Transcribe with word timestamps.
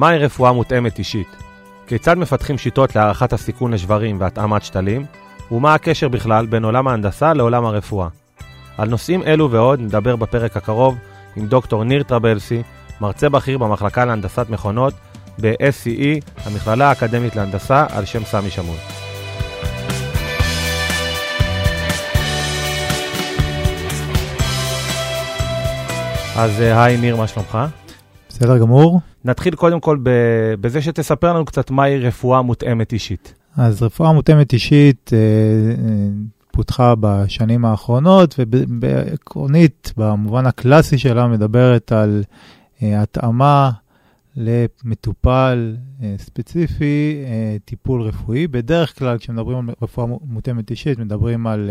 מהי 0.00 0.18
רפואה 0.18 0.52
מותאמת 0.52 0.98
אישית? 0.98 1.36
כיצד 1.86 2.18
מפתחים 2.18 2.58
שיטות 2.58 2.96
להערכת 2.96 3.32
הסיכון 3.32 3.72
לשברים 3.72 4.20
והתאמת 4.20 4.62
שתלים? 4.62 5.06
ומה 5.50 5.74
הקשר 5.74 6.08
בכלל 6.08 6.46
בין 6.46 6.64
עולם 6.64 6.88
ההנדסה 6.88 7.34
לעולם 7.34 7.64
הרפואה? 7.64 8.08
על 8.78 8.88
נושאים 8.88 9.22
אלו 9.22 9.50
ועוד 9.50 9.80
נדבר 9.80 10.16
בפרק 10.16 10.56
הקרוב 10.56 10.98
עם 11.36 11.46
דוקטור 11.46 11.84
ניר 11.84 12.02
טרבלסי, 12.02 12.62
מרצה 13.00 13.28
בכיר 13.28 13.58
במחלקה 13.58 14.04
להנדסת 14.04 14.46
מכונות 14.50 14.94
ב-SCE, 15.40 16.24
המכללה 16.44 16.88
האקדמית 16.88 17.36
להנדסה, 17.36 17.86
על 17.90 18.04
שם 18.04 18.24
סמי 18.24 18.50
שמון. 18.50 18.76
אז 26.36 26.60
אה, 26.60 26.84
היי 26.84 26.96
ניר, 26.96 27.16
מה 27.16 27.26
שלומך? 27.26 27.58
בסדר 28.40 28.58
גמור. 28.58 29.00
נתחיל 29.24 29.54
קודם 29.54 29.80
כל 29.80 29.98
בזה 30.60 30.82
שתספר 30.82 31.32
לנו 31.32 31.44
קצת 31.44 31.70
מהי 31.70 31.98
רפואה 31.98 32.42
מותאמת 32.42 32.92
אישית. 32.92 33.34
אז 33.56 33.82
רפואה 33.82 34.12
מותאמת 34.12 34.52
אישית 34.52 35.10
אה, 35.12 35.18
אה, 35.18 36.08
פותחה 36.52 36.94
בשנים 37.00 37.64
האחרונות, 37.64 38.34
ועקרונית, 38.80 39.92
במובן 39.96 40.46
הקלאסי 40.46 40.98
שלה, 40.98 41.26
מדברת 41.26 41.92
על 41.92 42.22
התאמה 42.82 43.70
למטופל 44.36 45.76
ספציפי, 46.18 47.24
טיפול 47.64 48.02
רפואי. 48.02 48.46
בדרך 48.46 48.98
כלל, 48.98 49.18
כשמדברים 49.18 49.68
על 49.68 49.74
רפואה 49.82 50.06
מותאמת 50.24 50.70
אישית, 50.70 50.98
מדברים 50.98 51.46
על 51.46 51.70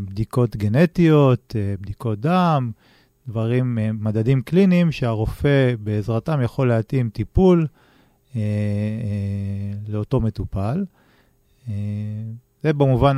בדיקות 0.00 0.56
גנטיות, 0.56 1.56
בדיקות 1.80 2.20
דם, 2.20 2.70
דברים, 3.30 3.78
אה, 3.78 3.90
מדדים 3.92 4.42
קליניים 4.42 4.92
שהרופא 4.92 5.74
בעזרתם 5.80 6.40
יכול 6.44 6.68
להתאים 6.68 7.10
טיפול 7.10 7.66
אה, 8.36 8.40
אה, 8.40 9.78
לאותו 9.88 10.20
מטופל. 10.20 10.84
אה, 11.68 11.74
זה 12.62 12.72
במובן 12.72 13.16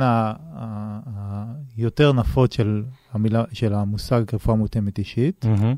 היותר 1.77 2.13
נפוץ 2.13 2.55
של, 2.55 2.83
המילה, 3.11 3.43
של 3.53 3.73
המושג 3.73 4.23
רפואה 4.33 4.57
מותאמת 4.57 4.97
אישית. 4.97 5.45
Mm-hmm. 5.45 5.75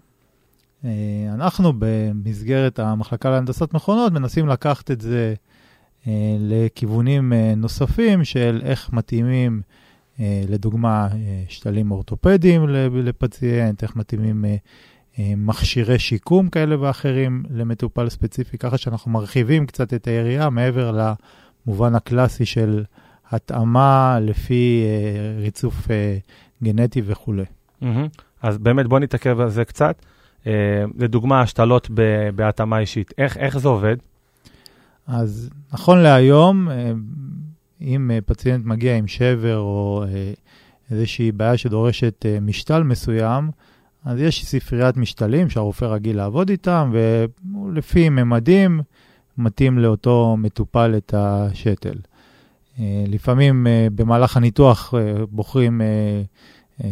אה, 0.86 1.34
אנחנו 1.34 1.74
במסגרת 1.80 2.80
המחלקה 2.80 3.30
להנדסת 3.30 3.74
מכונות 3.74 4.14
מנסים 4.14 4.48
לקחת 4.48 4.92
את 4.92 5.02
זה 5.02 5.34
אה, 6.08 6.38
לכיוונים 6.40 7.34
אה, 7.34 7.54
נוספים 7.58 8.24
של 8.24 8.62
איך 8.64 8.94
מתאימים 8.94 9.62
לדוגמה, 10.20 11.08
אה, 11.14 11.44
שתלים 11.48 11.92
אורתופדיים 11.92 12.70
לפציינט, 12.94 13.84
איך 13.84 13.96
מתאימים 13.96 14.46
אה, 14.46 15.34
מכשירי 15.38 16.00
שיקום 16.00 16.50
כאלה 16.50 16.82
ואחרים 16.82 17.44
למטופל 17.50 18.10
ספציפי, 18.10 18.58
ככה 18.58 18.78
שאנחנו 18.78 19.12
מרחיבים 19.12 19.66
קצת 19.66 19.94
את 19.94 20.08
היריעה 20.08 20.50
מעבר 20.50 21.14
למובן 21.66 21.96
הקלאסי 21.96 22.46
של 22.46 22.84
התאמה 23.32 24.20
לפי 24.22 24.84
ריצוף 25.40 25.88
גנטי 26.64 27.02
וכולי. 27.06 27.46
אז 28.42 28.58
באמת 28.58 28.88
בוא 28.88 29.00
נתעכב 29.00 29.40
על 29.40 29.50
זה 29.50 29.66
קצת. 29.66 30.06
לדוגמה, 30.98 31.42
השתלות 31.42 31.90
בהתאמה 32.36 32.80
אישית, 32.80 33.14
איך, 33.18 33.38
איך 33.38 33.58
זה 33.58 33.68
עובד? 33.68 33.96
אז 35.08 35.50
נכון 35.74 35.98
להיום, 35.98 36.68
אם 37.82 38.12
אה, 38.12 38.20
פציינט 38.26 38.66
מגיע 38.66 38.98
עם 38.98 39.08
שבר 39.08 39.58
או 39.58 40.04
אה, 40.08 40.34
איזושהי 40.92 41.32
בעיה 41.32 41.58
שדורשת 41.58 42.26
אה, 42.26 42.40
משתל 42.40 42.84
מסוים, 42.84 43.52
אז 44.06 44.20
יש 44.20 44.46
ספריית 44.46 44.98
משתלים 44.98 45.50
שהרופא 45.50 45.86
רגיל 45.86 46.18
לעבוד 46.18 46.50
איתם, 46.50 46.94
ולפי 46.94 48.10
ממדים 48.10 48.82
מתאים 49.38 49.78
לאותו 49.78 50.36
מטופל 50.38 50.94
את 50.98 51.14
השתל. 51.18 51.98
לפעמים 53.08 53.68
במהלך 53.96 54.38
הניתוח 54.38 54.94
בוחרים 55.30 55.82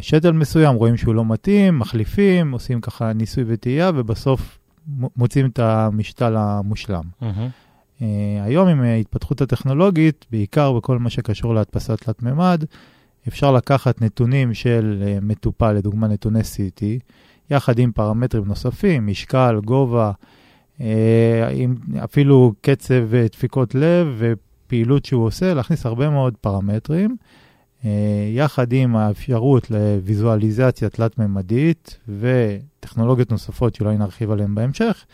שתל 0.01 0.31
מסוים, 0.31 0.75
רואים 0.75 0.97
שהוא 0.97 1.15
לא 1.15 1.25
מתאים, 1.25 1.79
מחליפים, 1.79 2.51
עושים 2.51 2.81
ככה 2.81 3.13
ניסוי 3.13 3.43
וטעייה, 3.47 3.91
ובסוף 3.95 4.59
מוצאים 5.17 5.45
את 5.45 5.59
המשתל 5.59 6.35
המושלם. 6.37 7.03
Mm-hmm. 7.21 7.25
Uh, 7.99 8.03
היום 8.43 8.67
עם 8.67 8.81
ההתפתחות 8.81 9.41
הטכנולוגית, 9.41 10.25
בעיקר 10.31 10.73
בכל 10.73 10.99
מה 10.99 11.09
שקשור 11.09 11.53
להדפסת 11.53 12.03
תלת 12.03 12.23
מימד, 12.23 12.63
אפשר 13.27 13.51
לקחת 13.51 14.01
נתונים 14.01 14.53
של 14.53 15.03
uh, 15.03 15.25
מטופל, 15.25 15.71
לדוגמה 15.71 16.07
נתוני 16.07 16.39
CT, 16.39 16.83
יחד 17.49 17.79
עם 17.79 17.91
פרמטרים 17.91 18.45
נוספים, 18.45 19.07
משקל, 19.07 19.59
גובה, 19.65 20.11
uh, 20.77 20.81
עם 21.51 21.75
אפילו 22.03 22.53
קצב 22.61 23.15
דפיקות 23.31 23.75
לב 23.75 24.07
ופעילות 24.17 25.05
שהוא 25.05 25.25
עושה, 25.25 25.53
להכניס 25.53 25.85
הרבה 25.85 26.09
מאוד 26.09 26.33
פרמטרים, 26.41 27.15
יחד 28.33 28.73
עם 28.73 28.95
האפשרות 28.95 29.71
לוויזואליזציה 29.71 30.89
תלת-ממדית 30.89 31.97
וטכנולוגיות 32.07 33.31
נוספות 33.31 33.75
שאולי 33.75 33.97
נרחיב 33.97 34.31
עליהן 34.31 34.55
בהמשך. 34.55 35.05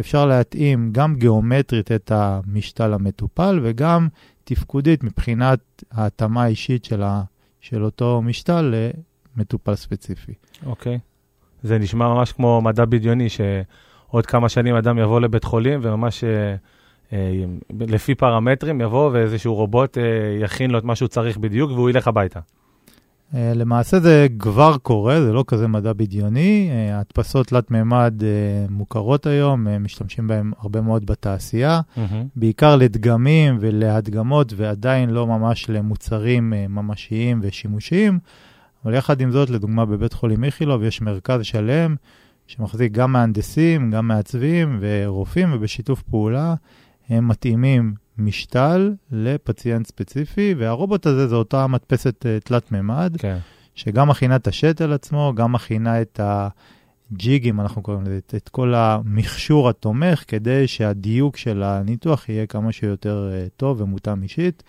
אפשר 0.00 0.26
להתאים 0.26 0.90
גם 0.92 1.14
גיאומטרית 1.14 1.92
את 1.92 2.12
המשתל 2.14 2.92
המטופל 2.92 3.60
וגם 3.62 4.08
תפקודית 4.44 5.04
מבחינת 5.04 5.60
ההתאמה 5.92 6.42
האישית 6.42 6.84
של, 6.84 7.02
ה, 7.02 7.22
של 7.60 7.84
אותו 7.84 8.22
משתל 8.22 8.74
למטופל 9.36 9.74
ספציפי. 9.74 10.32
אוקיי. 10.66 10.96
Okay. 10.96 10.98
זה 11.62 11.78
נשמע 11.78 12.08
ממש 12.08 12.32
כמו 12.32 12.60
מדע 12.60 12.84
בדיוני, 12.84 13.28
שעוד 13.28 14.26
כמה 14.26 14.48
שנים 14.48 14.74
אדם 14.74 14.98
יבוא 14.98 15.20
לבית 15.20 15.44
חולים 15.44 15.80
וממש 15.82 16.24
אה, 16.24 16.54
אה, 17.12 17.44
לפי 17.80 18.14
פרמטרים 18.14 18.80
יבוא 18.80 19.10
ואיזשהו 19.12 19.54
רובוט 19.54 19.98
אה, 19.98 20.02
יכין 20.40 20.70
לו 20.70 20.78
את 20.78 20.84
מה 20.84 20.96
שהוא 20.96 21.08
צריך 21.08 21.36
בדיוק 21.36 21.70
והוא 21.70 21.90
ילך 21.90 22.08
הביתה. 22.08 22.40
אה, 23.34 23.52
למעשה 23.54 24.00
זה 24.00 24.26
כבר 24.38 24.76
קורה, 24.78 25.20
זה 25.20 25.32
לא 25.32 25.44
כזה 25.46 25.68
מדע 25.68 25.92
בדיוני. 25.92 26.70
אה, 26.70 27.00
הדפסות 27.00 27.46
תלת-מימד 27.46 28.22
אה, 28.22 28.66
מוכרות 28.70 29.26
היום, 29.26 29.66
משתמשים 29.80 30.26
בהן 30.26 30.50
הרבה 30.58 30.80
מאוד 30.80 31.06
בתעשייה, 31.06 31.80
mm-hmm. 31.80 32.00
בעיקר 32.36 32.76
לדגמים 32.76 33.56
ולהדגמות, 33.60 34.52
ועדיין 34.56 35.10
לא 35.10 35.26
ממש 35.26 35.70
למוצרים 35.70 36.52
ממשיים 36.68 37.40
ושימושיים. 37.42 38.18
אבל 38.84 38.94
יחד 38.94 39.20
עם 39.20 39.30
זאת, 39.30 39.50
לדוגמה, 39.50 39.86
בבית 39.86 40.12
חולים 40.12 40.44
איכילוב 40.44 40.82
יש 40.82 41.00
מרכז 41.00 41.40
שלם 41.42 41.96
שמחזיק 42.46 42.92
גם 42.92 43.12
מהנדסים, 43.12 43.90
גם 43.90 44.08
מעצבים 44.08 44.78
ורופאים, 44.80 45.52
ובשיתוף 45.52 46.02
פעולה 46.02 46.54
הם 47.08 47.28
מתאימים 47.28 47.94
משתל 48.18 48.94
לפציינט 49.10 49.86
ספציפי, 49.86 50.54
והרובוט 50.58 51.06
הזה 51.06 51.28
זה 51.28 51.34
אותה 51.34 51.66
מדפסת 51.66 52.26
uh, 52.26 52.44
תלת-ממד, 52.44 53.16
כן. 53.18 53.38
שגם 53.74 54.08
מכינה 54.08 54.36
את 54.36 54.46
השתל 54.46 54.92
עצמו, 54.92 55.32
גם 55.36 55.52
מכינה 55.52 56.02
את 56.02 56.20
הג'יגים, 56.22 57.60
אנחנו 57.60 57.82
קוראים 57.82 58.02
לזה, 58.02 58.18
את, 58.18 58.34
את 58.36 58.48
כל 58.48 58.74
המכשור 58.74 59.68
התומך, 59.68 60.24
כדי 60.28 60.66
שהדיוק 60.66 61.36
של 61.36 61.62
הניתוח 61.62 62.28
יהיה 62.28 62.46
כמה 62.46 62.72
שיותר 62.72 63.30
uh, 63.30 63.50
טוב 63.56 63.80
ומותאם 63.80 64.22
אישית. 64.22 64.62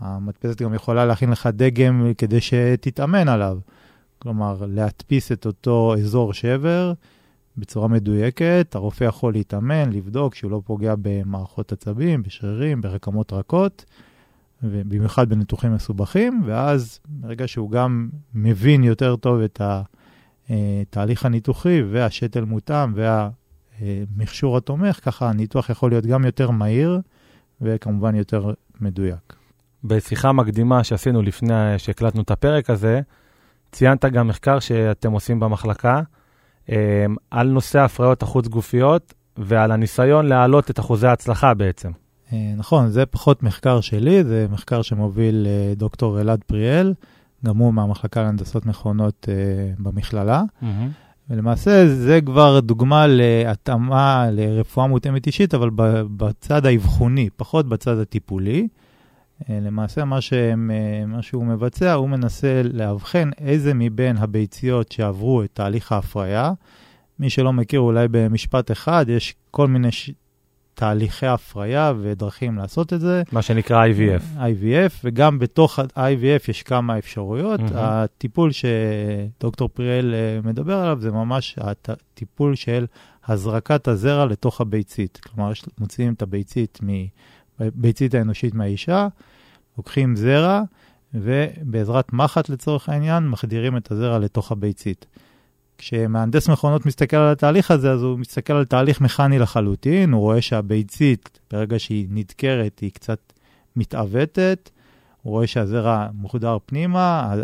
המדפסת 0.00 0.62
גם 0.62 0.74
יכולה 0.74 1.04
להכין 1.06 1.30
לך 1.30 1.48
דגם 1.52 2.12
כדי 2.18 2.40
שתתאמן 2.40 3.28
עליו. 3.28 3.58
כלומר, 4.18 4.64
להדפיס 4.68 5.32
את 5.32 5.46
אותו 5.46 5.94
אזור 5.98 6.34
שבר, 6.34 6.92
בצורה 7.56 7.88
מדויקת, 7.88 8.74
הרופא 8.74 9.04
יכול 9.04 9.32
להתאמן, 9.32 9.92
לבדוק 9.92 10.34
שהוא 10.34 10.50
לא 10.50 10.62
פוגע 10.64 10.94
במערכות 11.02 11.72
עצבים, 11.72 12.22
בשרירים, 12.22 12.80
ברקמות 12.80 13.32
רכות, 13.32 13.84
ובמיוחד 14.62 15.28
בניתוחים 15.28 15.74
מסובכים, 15.74 16.42
ואז 16.44 17.00
ברגע 17.08 17.48
שהוא 17.48 17.70
גם 17.70 18.08
מבין 18.34 18.84
יותר 18.84 19.16
טוב 19.16 19.40
את 19.40 19.60
התהליך 20.50 21.26
הניתוחי 21.26 21.82
והשתל 21.82 22.44
מותאם 22.44 22.94
והמכשור 23.80 24.56
התומך, 24.56 25.00
ככה 25.04 25.28
הניתוח 25.30 25.70
יכול 25.70 25.90
להיות 25.90 26.06
גם 26.06 26.24
יותר 26.24 26.50
מהיר 26.50 27.00
וכמובן 27.60 28.14
יותר 28.14 28.52
מדויק. 28.80 29.36
בשיחה 29.84 30.32
מקדימה 30.32 30.84
שעשינו 30.84 31.22
לפני 31.22 31.78
שהקלטנו 31.78 32.22
את 32.22 32.30
הפרק 32.30 32.70
הזה, 32.70 33.00
ציינת 33.72 34.04
גם 34.04 34.28
מחקר 34.28 34.58
שאתם 34.58 35.12
עושים 35.12 35.40
במחלקה. 35.40 36.02
אמ, 36.68 36.74
על 37.30 37.48
נושא 37.48 37.78
ההפריות 37.78 38.22
החוץ-גופיות 38.22 39.14
ועל 39.36 39.72
הניסיון 39.72 40.26
להעלות 40.26 40.70
את 40.70 40.80
אחוזי 40.80 41.06
ההצלחה 41.06 41.54
בעצם. 41.54 41.90
אה, 42.32 42.52
נכון, 42.56 42.88
זה 42.88 43.06
פחות 43.06 43.42
מחקר 43.42 43.80
שלי, 43.80 44.24
זה 44.24 44.46
מחקר 44.50 44.82
שמוביל 44.82 45.46
אה, 45.46 45.74
דוקטור 45.74 46.20
אלעד 46.20 46.40
פריאל, 46.46 46.94
גם 47.46 47.56
הוא 47.56 47.74
מהמחלקה 47.74 48.22
להנדסות 48.22 48.66
מכונות 48.66 49.28
אה, 49.28 49.34
במכללה. 49.78 50.42
Mm-hmm. 50.62 50.66
ולמעשה 51.30 51.88
זה 51.88 52.20
כבר 52.26 52.60
דוגמה 52.60 53.06
להתאמה 53.06 54.26
לרפואה 54.30 54.86
מותאמת 54.86 55.26
אישית, 55.26 55.54
אבל 55.54 55.70
בצד 56.16 56.66
האבחוני, 56.66 57.28
פחות 57.36 57.68
בצד 57.68 57.98
הטיפולי. 57.98 58.68
אה, 59.50 59.58
למעשה 59.60 60.04
מה, 60.04 60.20
שהם, 60.20 60.70
אה, 60.70 61.06
מה 61.06 61.22
שהוא 61.22 61.44
מבצע, 61.46 61.92
הוא 61.92 62.08
מנסה 62.08 62.62
לאבחן 62.72 63.30
איזה 63.38 63.74
מבין 63.74 64.16
הביציות 64.16 64.92
שעברו 64.92 65.42
את 65.42 65.50
תהליך 65.52 65.92
ההפריה, 65.92 66.52
מי 67.18 67.30
שלא 67.30 67.52
מכיר, 67.52 67.80
אולי 67.80 68.06
במשפט 68.10 68.70
אחד, 68.70 69.06
יש 69.08 69.34
כל 69.50 69.68
מיני 69.68 69.92
ש... 69.92 70.10
תהליכי 70.74 71.26
הפריה 71.26 71.92
ודרכים 72.00 72.56
לעשות 72.56 72.92
את 72.92 73.00
זה. 73.00 73.22
מה 73.32 73.42
שנקרא 73.42 73.86
IVF. 73.86 74.38
IVF, 74.38 74.92
וגם 75.04 75.38
בתוך 75.38 75.78
ה-IVF 75.78 76.44
יש 76.48 76.62
כמה 76.62 76.98
אפשרויות. 76.98 77.60
Mm-hmm. 77.60 77.74
הטיפול 77.74 78.50
שדוקטור 78.52 79.68
פריאל 79.68 80.14
אה, 80.14 80.40
מדבר 80.44 80.78
עליו 80.78 80.98
זה 81.00 81.10
ממש 81.10 81.56
הטיפול 81.60 82.54
של 82.54 82.86
הזרקת 83.26 83.88
הזרע 83.88 84.26
לתוך 84.26 84.60
הביצית. 84.60 85.20
כלומר, 85.22 85.52
מוציאים 85.78 86.12
את 86.12 86.22
הביצית, 86.22 86.78
ביצית 87.60 88.14
האנושית 88.14 88.54
מהאישה, 88.54 89.08
לוקחים 89.78 90.16
זרע, 90.16 90.62
ובעזרת 91.14 92.12
מחט 92.12 92.48
לצורך 92.48 92.88
העניין, 92.88 93.28
מחדירים 93.28 93.76
את 93.76 93.90
הזרע 93.90 94.18
לתוך 94.18 94.52
הביצית. 94.52 95.06
כשמהנדס 95.78 96.48
מכונות 96.48 96.86
מסתכל 96.86 97.16
על 97.16 97.32
התהליך 97.32 97.70
הזה, 97.70 97.92
אז 97.92 98.02
הוא 98.02 98.18
מסתכל 98.18 98.52
על 98.52 98.64
תהליך 98.64 99.00
מכני 99.00 99.38
לחלוטין, 99.38 100.12
הוא 100.12 100.20
רואה 100.20 100.40
שהביצית, 100.40 101.40
ברגע 101.50 101.78
שהיא 101.78 102.06
נדקרת, 102.10 102.78
היא 102.78 102.90
קצת 102.90 103.32
מתעוותת, 103.76 104.70
הוא 105.22 105.30
רואה 105.30 105.46
שהזרע 105.46 106.08
מוחדר 106.14 106.58
פנימה, 106.66 107.34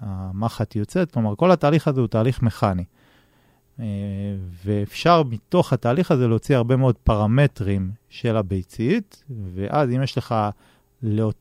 המחט 0.00 0.76
יוצאת, 0.76 1.10
כלומר, 1.10 1.36
כל 1.36 1.50
התהליך 1.50 1.88
הזה 1.88 2.00
הוא 2.00 2.08
תהליך 2.08 2.42
מכני. 2.42 2.84
אה, 3.80 3.84
ואפשר 4.64 5.22
מתוך 5.22 5.72
התהליך 5.72 6.10
הזה 6.10 6.28
להוציא 6.28 6.56
הרבה 6.56 6.76
מאוד 6.76 6.96
פרמטרים 7.04 7.90
של 8.08 8.36
הביצית, 8.36 9.24
ואז 9.54 9.90
אם 9.90 10.02
יש 10.02 10.18
לך 10.18 10.34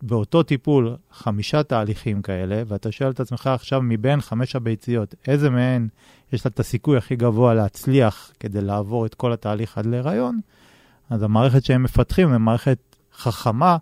באותו 0.01 0.43
טיפול 0.43 0.95
חמישה 1.11 1.63
תהליכים 1.63 2.21
כאלה, 2.21 2.63
ואתה 2.67 2.91
שואל 2.91 3.09
את 3.09 3.19
עצמך 3.19 3.47
עכשיו, 3.47 3.81
מבין 3.81 4.21
חמש 4.21 4.55
הביציות, 4.55 5.15
איזה 5.27 5.49
מהן 5.49 5.87
יש 6.33 6.45
לה 6.45 6.51
את 6.53 6.59
הסיכוי 6.59 6.97
הכי 6.97 7.15
גבוה 7.15 7.53
להצליח 7.53 8.31
כדי 8.39 8.61
לעבור 8.61 9.05
את 9.05 9.15
כל 9.15 9.33
התהליך 9.33 9.77
עד 9.77 9.85
להיריון, 9.85 10.39
אז 11.09 11.23
המערכת 11.23 11.65
שהם 11.65 11.83
מפתחים 11.83 12.31
היא 12.31 12.37
מערכת 12.37 12.79
חכמה, 13.13 13.77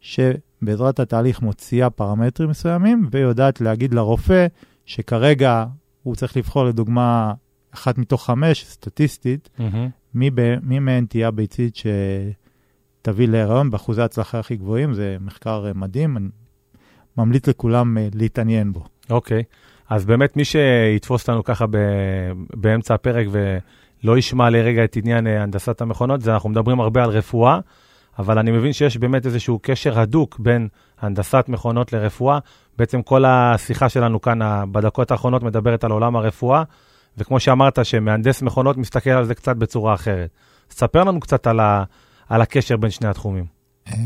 שבעזרת 0.00 1.00
התהליך 1.00 1.42
מוציאה 1.42 1.90
פרמטרים 1.90 2.50
מסוימים, 2.50 3.08
ויודעת 3.10 3.60
להגיד 3.60 3.94
לרופא 3.94 4.46
שכרגע 4.86 5.64
הוא 6.02 6.14
צריך 6.14 6.36
לבחור 6.36 6.64
לדוגמה 6.64 7.32
אחת 7.70 7.98
מתוך 7.98 8.26
חמש, 8.26 8.64
סטטיסטית, 8.64 9.48
mm-hmm. 9.58 9.62
מי, 10.14 10.30
ב, 10.30 10.54
מי 10.62 10.78
מהן 10.78 11.06
תהיה 11.06 11.28
הביצית 11.28 11.76
שתביא 12.98 13.28
להיריון 13.28 13.70
באחוזי 13.70 14.02
ההצלחה 14.02 14.38
הכי 14.38 14.56
גבוהים, 14.56 14.94
זה 14.94 15.16
מחקר 15.20 15.72
מדהים, 15.74 16.16
אני 16.16 16.28
ממליץ 17.16 17.48
לכולם 17.48 17.98
אה, 17.98 18.08
להתעניין 18.14 18.72
בו. 18.72 18.84
אוקיי. 19.10 19.40
Okay. 19.40 19.68
אז 19.88 20.04
באמת 20.04 20.36
מי 20.36 20.44
שיתפוס 20.44 21.22
אותנו 21.22 21.44
ככה 21.44 21.66
ב, 21.66 21.76
באמצע 22.54 22.94
הפרק 22.94 23.26
ולא 23.30 24.18
ישמע 24.18 24.50
לרגע 24.50 24.84
את 24.84 24.96
עניין 24.96 25.26
אה, 25.26 25.42
הנדסת 25.42 25.80
המכונות, 25.80 26.20
זה 26.20 26.34
אנחנו 26.34 26.48
מדברים 26.48 26.80
הרבה 26.80 27.04
על 27.04 27.10
רפואה, 27.10 27.58
אבל 28.18 28.38
אני 28.38 28.50
מבין 28.50 28.72
שיש 28.72 28.96
באמת 28.96 29.26
איזשהו 29.26 29.58
קשר 29.62 30.00
הדוק 30.00 30.38
בין 30.38 30.68
הנדסת 31.00 31.44
מכונות 31.48 31.92
לרפואה. 31.92 32.38
בעצם 32.78 33.02
כל 33.02 33.24
השיחה 33.24 33.88
שלנו 33.88 34.20
כאן 34.20 34.38
בדקות 34.72 35.10
האחרונות 35.10 35.42
מדברת 35.42 35.84
על 35.84 35.90
עולם 35.90 36.16
הרפואה, 36.16 36.62
וכמו 37.18 37.40
שאמרת, 37.40 37.78
שמהנדס 37.84 38.42
מכונות 38.42 38.76
מסתכל 38.76 39.10
על 39.10 39.24
זה 39.24 39.34
קצת 39.34 39.56
בצורה 39.56 39.94
אחרת. 39.94 40.30
ספר 40.70 41.04
לנו 41.04 41.20
קצת 41.20 41.46
על, 41.46 41.60
ה, 41.60 41.84
על 42.28 42.42
הקשר 42.42 42.76
בין 42.76 42.90
שני 42.90 43.08
התחומים. 43.08 43.58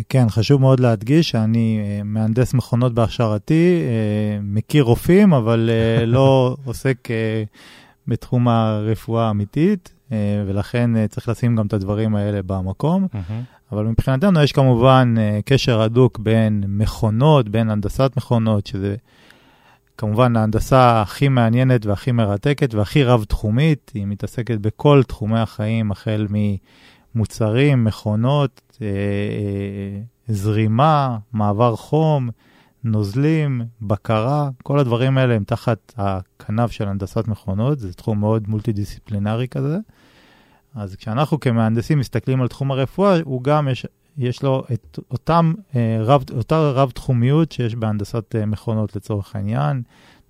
כן, 0.09 0.29
חשוב 0.29 0.61
מאוד 0.61 0.81
להדגיש 0.81 1.31
שאני 1.31 1.81
אה, 1.83 2.03
מהנדס 2.05 2.55
מכונות 2.55 2.95
בהכשרתי, 2.95 3.83
אה, 3.83 4.39
מכיר 4.43 4.85
רופאים, 4.85 5.33
אבל 5.33 5.71
אה, 5.73 6.07
לא 6.17 6.57
עוסק 6.65 7.09
בתחום 8.09 8.49
הרפואה 8.49 9.27
האמיתית, 9.27 9.93
ולכן 10.47 11.07
צריך 11.07 11.29
לשים 11.29 11.57
גם 11.57 11.67
את 11.67 11.73
הדברים 11.73 12.15
האלה 12.15 12.41
במקום. 12.47 13.07
אבל 13.73 13.85
מבחינתנו 13.85 14.43
יש 14.43 14.53
כמובן 14.53 15.15
קשר 15.45 15.81
הדוק 15.81 16.19
בין 16.19 16.65
מכונות, 16.69 17.49
בין 17.49 17.71
הנדסת 17.71 18.13
מכונות, 18.17 18.67
שזה 18.67 18.97
כמובן 19.99 20.37
ההנדסה 20.37 21.03
הכי 21.03 21.29
מעניינת 21.29 21.87
והכי 21.87 22.13
מרתקת 22.13 22.75
והכי 22.75 23.05
רב-תחומית. 23.05 23.91
היא 23.95 24.07
מתעסקת 24.07 24.59
בכל 24.59 25.03
תחומי 25.03 25.41
החיים, 25.41 25.93
החל 25.93 26.27
ממוצרים, 27.15 27.85
מכונות, 27.85 28.79
אה, 28.83 28.87
אה, 28.87 30.03
זרימה, 30.29 31.19
מעבר 31.33 31.77
חום, 31.77 32.31
נוזלים, 32.85 33.63
בקרה, 33.81 34.49
כל 34.63 34.79
הדברים 34.79 35.19
האלה 35.19 35.35
הם 35.35 35.45
תחת 35.45 35.93
הכנף 35.97 36.71
של 36.71 36.89
הנדסת 36.89 37.29
מכונות, 37.29 37.79
זה 37.79 37.93
תחום 37.93 38.21
מאוד 38.21 38.49
מולטי-דיסציפלינרי 38.49 39.49
כזה. 39.49 39.79
אז 40.75 40.97
כשאנחנו 40.97 41.41
כמהנדסים 41.41 41.99
מסתכלים 41.99 42.43
על 42.43 42.49
תחום 42.49 42.71
הרפואה, 42.71 43.19
הוא 43.25 43.43
גם, 43.43 43.69
יש, 43.69 43.87
יש 44.19 44.43
לו 44.43 44.65
את 44.73 44.99
אותם, 45.11 45.53
אה, 45.77 45.99
רב, 46.01 46.25
אותה 46.37 46.71
רב-תחומיות 46.71 47.53
שיש 47.53 47.75
בהנדסת 47.75 48.35
מכונות 48.47 48.97
לצורך 48.97 49.37
העניין. 49.37 49.83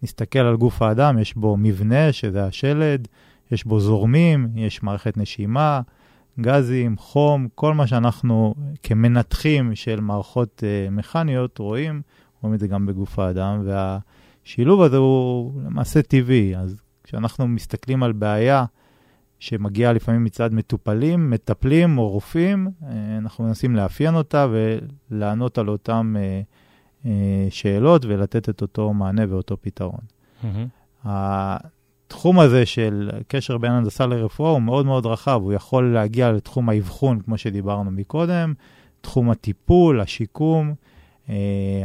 נסתכל 0.03 0.39
על 0.39 0.57
גוף 0.57 0.83
האדם, 0.83 1.19
יש 1.19 1.35
בו 1.35 1.57
מבנה, 1.57 2.13
שזה 2.13 2.45
השלד, 2.45 3.09
יש 3.51 3.65
בו 3.65 3.81
זורמים, 3.81 4.49
יש 4.55 4.83
מערכת 4.83 5.17
נשימה, 5.17 5.81
גזים, 6.41 6.97
חום, 6.97 7.49
כל 7.55 7.75
מה 7.75 7.87
שאנחנו 7.87 8.55
כמנתחים 8.83 9.75
של 9.75 10.01
מערכות 10.01 10.63
uh, 10.63 10.91
מכניות 10.91 11.59
רואים, 11.59 12.03
רואים 12.41 12.55
את 12.55 12.61
זה 12.61 12.67
גם 12.67 12.87
בגוף 12.87 13.19
האדם, 13.19 13.63
והשילוב 13.65 14.83
הזה 14.83 14.97
הוא 14.97 15.63
למעשה 15.63 16.03
טבעי. 16.03 16.57
אז 16.57 16.83
כשאנחנו 17.05 17.49
מסתכלים 17.49 18.03
על 18.03 18.13
בעיה 18.13 18.65
שמגיעה 19.39 19.93
לפעמים 19.93 20.25
מצד 20.25 20.55
מטופלים, 20.55 21.31
מטפלים 21.31 21.99
או 21.99 22.09
רופאים, 22.09 22.69
uh, 22.81 22.85
אנחנו 23.19 23.45
מנסים 23.45 23.77
לאפיין 23.77 24.15
אותה 24.15 24.47
ולענות 25.11 25.59
על 25.59 25.69
אותן 25.69 26.15
uh, 26.17 27.05
uh, 27.05 27.09
שאלות 27.51 28.05
ולתת 28.05 28.49
את 28.49 28.63
אותו 28.63 28.93
מענה 28.93 29.23
ואותו 29.29 29.57
פתרון. 29.61 30.01
Mm-hmm. 30.43 31.09
התחום 32.13 32.41
הזה 32.41 32.67
של 32.67 33.11
קשר 33.29 33.59
בין 33.59 33.73
הנדסה 33.73 34.07
לרפואה 34.07 34.51
הוא 34.51 34.63
מאוד 34.63 34.87
מאוד 34.87 35.07
רחב, 35.07 35.41
הוא 35.43 35.53
יכול 35.53 35.95
להגיע 35.95 36.33
לתחום 36.33 36.69
האבחון, 36.69 37.21
כמו 37.21 37.39
שדיברנו 37.39 37.91
מקודם, 37.91 38.55
תחום 39.01 39.31
הטיפול, 39.31 40.01
השיקום, 40.01 40.75
אה, 41.29 41.35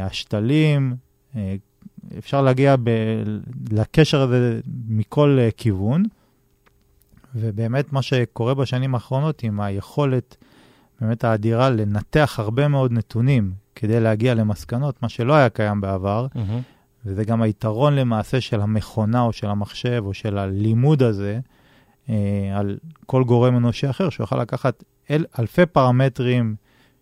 השתלים, 0.00 0.96
אה, 1.36 1.54
אפשר 2.18 2.42
להגיע 2.42 2.76
ב- 2.76 3.22
לקשר 3.70 4.20
הזה 4.20 4.60
מכל 4.88 5.38
אה, 5.40 5.48
כיוון, 5.56 6.02
ובאמת 7.34 7.92
מה 7.92 8.02
שקורה 8.02 8.54
בשנים 8.54 8.94
האחרונות 8.94 9.42
עם 9.42 9.60
היכולת 9.60 10.36
באמת 11.00 11.24
האדירה 11.24 11.70
לנתח 11.70 12.34
הרבה 12.38 12.68
מאוד 12.68 12.92
נתונים 12.92 13.52
כדי 13.74 14.00
להגיע 14.00 14.34
למסקנות, 14.34 15.02
מה 15.02 15.08
שלא 15.08 15.34
היה 15.34 15.48
קיים 15.48 15.80
בעבר, 15.80 16.26
mm-hmm. 16.34 16.77
וזה 17.06 17.24
גם 17.24 17.42
היתרון 17.42 17.94
למעשה 17.94 18.40
של 18.40 18.60
המכונה 18.60 19.20
או 19.20 19.32
של 19.32 19.46
המחשב 19.46 20.02
או 20.06 20.14
של 20.14 20.38
הלימוד 20.38 21.02
הזה 21.02 21.40
אה, 22.08 22.52
על 22.54 22.78
כל 23.06 23.24
גורם 23.24 23.56
אנושי 23.56 23.90
אחר, 23.90 24.08
שהוא 24.08 24.24
יכול 24.24 24.40
לקחת 24.40 24.84
אל, 25.10 25.24
אלפי 25.38 25.66
פרמטרים 25.66 26.56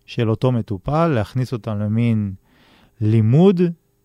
של 0.05 0.29
אותו 0.29 0.51
מטופל, 0.51 1.07
להכניס 1.07 1.53
אותם 1.53 1.79
למין 1.79 2.33
לימוד 3.01 3.61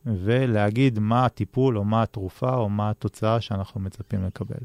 ולהגיד 0.06 0.98
מה 0.98 1.24
הטיפול 1.24 1.78
או 1.78 1.84
מה 1.84 2.02
התרופה 2.02 2.54
או 2.54 2.68
מה 2.68 2.90
התוצאה 2.90 3.40
שאנחנו 3.40 3.80
מצפים 3.80 4.24
לקבל. 4.24 4.56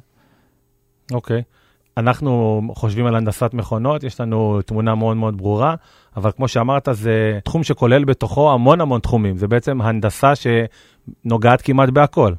אוקיי. 1.11 1.39
Okay. 1.39 1.43
אנחנו 1.97 2.61
חושבים 2.75 3.05
על 3.05 3.15
הנדסת 3.15 3.53
מכונות, 3.53 4.03
יש 4.03 4.21
לנו 4.21 4.61
תמונה 4.65 4.95
מאוד 4.95 5.17
מאוד 5.17 5.37
ברורה, 5.37 5.75
אבל 6.17 6.31
כמו 6.35 6.47
שאמרת, 6.47 6.87
זה 6.91 7.39
תחום 7.43 7.63
שכולל 7.63 8.05
בתוכו 8.05 8.51
המון 8.53 8.81
המון 8.81 8.99
תחומים. 8.99 9.37
זה 9.37 9.47
בעצם 9.47 9.81
הנדסה 9.81 10.33
שנוגעת 10.35 11.61
כמעט 11.61 11.89
בהכל. 11.89 12.33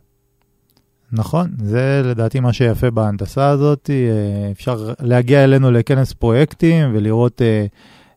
נכון, 1.12 1.50
זה 1.62 2.02
לדעתי 2.04 2.40
מה 2.40 2.52
שיפה 2.52 2.90
בהנדסה 2.90 3.49
הזאת. 3.49 3.90
אה, 3.90 4.50
אפשר 4.50 4.92
להגיע 5.00 5.44
אלינו 5.44 5.70
לכנס 5.70 6.12
פרויקטים 6.12 6.90
ולראות 6.94 7.42
אה, 7.42 7.66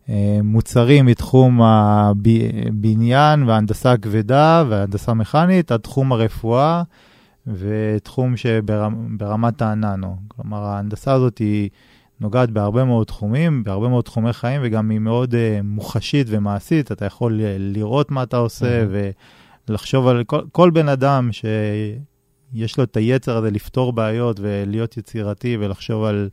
אה, 0.10 0.40
מוצרים 0.44 1.06
מתחום 1.06 1.62
הבניין 1.62 3.44
וההנדסה 3.44 3.92
הכבדה 3.92 4.64
וההנדסה 4.70 5.14
מכנית 5.14 5.72
עד 5.72 5.80
תחום 5.80 6.12
הרפואה. 6.12 6.84
ותחום 7.48 8.38
שברמת 8.38 9.62
הננו. 9.62 10.16
כלומר, 10.28 10.64
ההנדסה 10.64 11.14
הזאת 11.14 11.38
היא 11.38 11.70
נוגעת 12.22 12.52
בהרבה 12.52 12.84
מאוד 12.84 13.08
תחומים, 13.08 13.64
בהרבה 13.64 13.88
מאוד 13.88 14.04
תחומי 14.04 14.34
חיים, 14.34 14.62
וגם 14.64 14.90
היא 14.90 15.00
מאוד 15.00 15.34
uh, 15.34 15.38
מוחשית 15.64 16.28
ומעשית. 16.30 16.92
אתה 16.92 17.06
יכול 17.06 17.40
לראות 17.60 18.12
מה 18.12 18.24
אתה 18.24 18.38
עושה 18.38 18.84
mm-hmm. 18.84 19.70
ולחשוב 19.70 20.08
על 20.08 20.24
כל, 20.24 20.42
כל 20.52 20.70
בן 20.70 20.90
אדם 20.90 21.30
שיש 21.32 22.78
לו 22.78 22.84
את 22.84 22.98
היצר 22.98 23.38
הזה 23.38 23.52
לפתור 23.52 23.94
בעיות 23.94 24.40
ולהיות 24.40 24.98
יצירתי 24.98 25.58
ולחשוב 25.60 26.04
על 26.04 26.30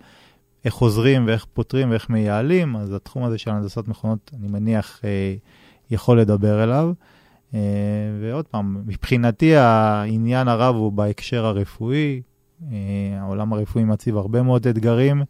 איך 0.65 0.75
עוזרים 0.75 1.27
ואיך 1.27 1.47
פותרים 1.53 1.91
ואיך 1.91 2.11
מייעלים, 2.11 2.77
אז 2.77 2.93
התחום 2.93 3.25
הזה 3.25 3.39
של 3.39 3.51
הנדסת 3.51 3.89
מכונות, 3.89 4.31
אני 4.41 4.49
מניח, 4.49 5.01
uh, 5.01 5.05
יכול 5.91 6.21
לדבר 6.21 6.65
אליו. 6.65 6.93
אה, 7.55 7.61
ועוד 8.21 8.47
פעם, 8.47 8.83
מבחינתי 8.87 9.57
העניין 9.57 10.49
הרב 10.49 10.75
הוא 10.75 10.93
בהקשר 10.93 11.47
הרפואי, 11.47 12.23
העולם 13.21 13.53
הרפואי 13.53 13.85
מציב 13.85 14.17
הרבה 14.17 14.43
מאוד 14.43 14.67
אתגרים. 14.67 15.23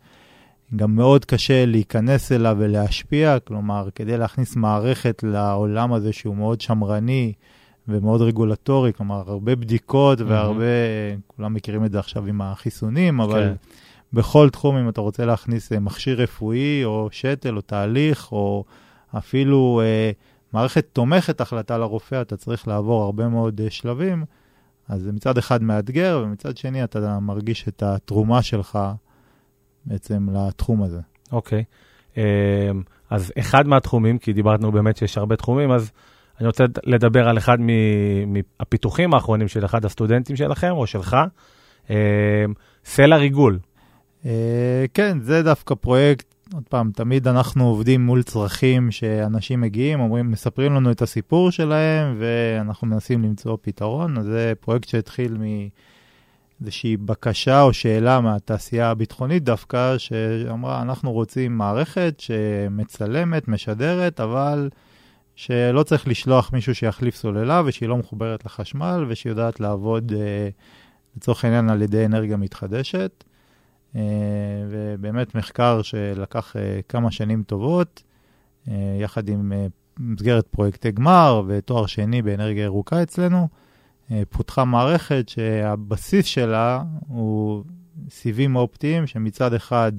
גם 0.76 0.96
מאוד 0.96 1.24
קשה 1.24 1.66
להיכנס 1.66 2.32
אליו 2.32 2.56
ולהשפיע, 2.58 3.38
כלומר, 3.38 3.88
כדי 3.94 4.18
להכניס 4.18 4.56
מערכת 4.56 5.24
לעולם 5.26 5.92
הזה 5.92 6.12
שהוא 6.12 6.36
מאוד 6.36 6.60
שמרני 6.60 7.32
ומאוד 7.88 8.22
רגולטורי, 8.22 8.92
כלומר, 8.92 9.22
הרבה 9.26 9.56
בדיקות 9.56 10.20
mm-hmm. 10.20 10.24
והרבה, 10.26 10.64
כולם 11.26 11.54
מכירים 11.54 11.84
את 11.84 11.92
זה 11.92 11.98
עכשיו 11.98 12.26
עם 12.26 12.40
החיסונים, 12.40 13.20
אבל 13.20 13.42
כן. 13.42 13.54
בכל 14.12 14.50
תחום, 14.50 14.76
אם 14.76 14.88
אתה 14.88 15.00
רוצה 15.00 15.24
להכניס 15.24 15.72
אה, 15.72 15.80
מכשיר 15.80 16.22
רפואי 16.22 16.84
או 16.84 17.08
שתל 17.12 17.56
או 17.56 17.60
תהליך, 17.60 18.32
או 18.32 18.64
אפילו 19.18 19.80
אה, 19.84 20.10
מערכת 20.52 20.86
תומכת 20.92 21.40
החלטה 21.40 21.78
לרופא, 21.78 22.20
אתה 22.20 22.36
צריך 22.36 22.68
לעבור 22.68 23.02
הרבה 23.02 23.28
מאוד 23.28 23.60
אה, 23.60 23.70
שלבים. 23.70 24.24
אז 24.88 25.02
זה 25.02 25.12
מצד 25.12 25.38
אחד 25.38 25.62
מאתגר, 25.62 26.22
ומצד 26.24 26.56
שני 26.56 26.84
אתה 26.84 27.18
מרגיש 27.18 27.68
את 27.68 27.82
התרומה 27.82 28.42
שלך 28.42 28.78
בעצם 29.88 30.26
לתחום 30.32 30.82
הזה. 30.82 31.00
אוקיי. 31.32 31.64
Okay. 31.68 31.88
אמ, 32.16 32.82
אז 33.10 33.32
אחד 33.38 33.66
מהתחומים, 33.66 34.18
כי 34.18 34.32
דיברנו 34.32 34.72
באמת 34.72 34.96
שיש 34.96 35.18
הרבה 35.18 35.36
תחומים, 35.36 35.70
אז 35.70 35.90
אני 36.40 36.46
רוצה 36.46 36.64
לדבר 36.84 37.28
על 37.28 37.38
אחד 37.38 37.58
מהפיתוחים 38.26 39.14
האחרונים 39.14 39.48
של 39.48 39.64
אחד 39.64 39.84
הסטודנטים 39.84 40.36
שלכם, 40.36 40.70
או 40.70 40.86
שלך, 40.86 41.16
אמ, 41.90 41.94
סלע 42.84 43.16
ריגול. 43.16 43.58
אה, 44.26 44.84
כן, 44.94 45.18
זה 45.20 45.42
דווקא 45.42 45.74
פרויקט, 45.74 46.34
עוד 46.54 46.62
פעם, 46.68 46.90
תמיד 46.94 47.28
אנחנו 47.28 47.68
עובדים 47.68 48.06
מול 48.06 48.22
צרכים 48.22 48.90
שאנשים 48.90 49.60
מגיעים, 49.60 50.00
אומרים, 50.00 50.30
מספרים 50.30 50.74
לנו 50.74 50.90
את 50.90 51.02
הסיפור 51.02 51.50
שלהם, 51.50 52.16
ואנחנו 52.18 52.86
מנסים 52.86 53.22
למצוא 53.22 53.56
פתרון. 53.62 54.18
אז 54.18 54.24
זה 54.24 54.52
פרויקט 54.60 54.88
שהתחיל 54.88 55.36
מ... 55.40 55.44
איזושהי 56.60 56.96
בקשה 56.96 57.62
או 57.62 57.72
שאלה 57.72 58.20
מהתעשייה 58.20 58.90
הביטחונית 58.90 59.44
דווקא, 59.44 59.98
שאמרה, 59.98 60.82
אנחנו 60.82 61.12
רוצים 61.12 61.58
מערכת 61.58 62.14
שמצלמת, 62.18 63.48
משדרת, 63.48 64.20
אבל 64.20 64.68
שלא 65.34 65.82
צריך 65.82 66.08
לשלוח 66.08 66.52
מישהו 66.52 66.74
שיחליף 66.74 67.16
סוללה 67.16 67.62
ושהיא 67.64 67.88
לא 67.88 67.96
מחוברת 67.96 68.44
לחשמל 68.44 69.04
ושיודעת 69.08 69.60
לעבוד, 69.60 70.12
אה, 70.16 70.48
לצורך 71.16 71.44
העניין, 71.44 71.70
על 71.70 71.82
ידי 71.82 72.06
אנרגיה 72.06 72.36
מתחדשת. 72.36 73.24
אה, 73.96 74.00
ובאמת 74.70 75.34
מחקר 75.34 75.82
שלקח 75.82 76.56
אה, 76.56 76.80
כמה 76.88 77.10
שנים 77.10 77.42
טובות, 77.42 78.02
יחד 79.00 79.28
עם 79.28 79.52
מסגרת 79.98 80.46
פרויקטי 80.46 80.90
גמר 80.90 81.42
ותואר 81.46 81.86
שני 81.86 82.22
באנרגיה 82.22 82.64
ירוקה 82.64 83.02
אצלנו. 83.02 83.48
אה, 84.10 84.22
פותחה 84.28 84.64
מערכת 84.64 85.28
שהבסיס 85.28 86.26
שלה 86.26 86.82
הוא 87.08 87.64
סיבים 88.10 88.56
אופטיים, 88.56 89.06
שמצד 89.06 89.54
אחד 89.54 89.92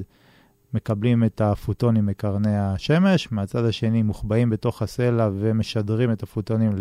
מקבלים 0.74 1.24
את 1.24 1.42
הפוטונים 1.42 2.06
מקרני 2.06 2.58
השמש, 2.58 3.32
מהצד 3.32 3.66
השני 3.66 4.04
מוחבאים 4.04 4.50
בתוך 4.50 4.82
הסלע 4.82 5.30
ומשדרים 5.34 6.12
את 6.12 6.24
הפוטונים 6.24 6.72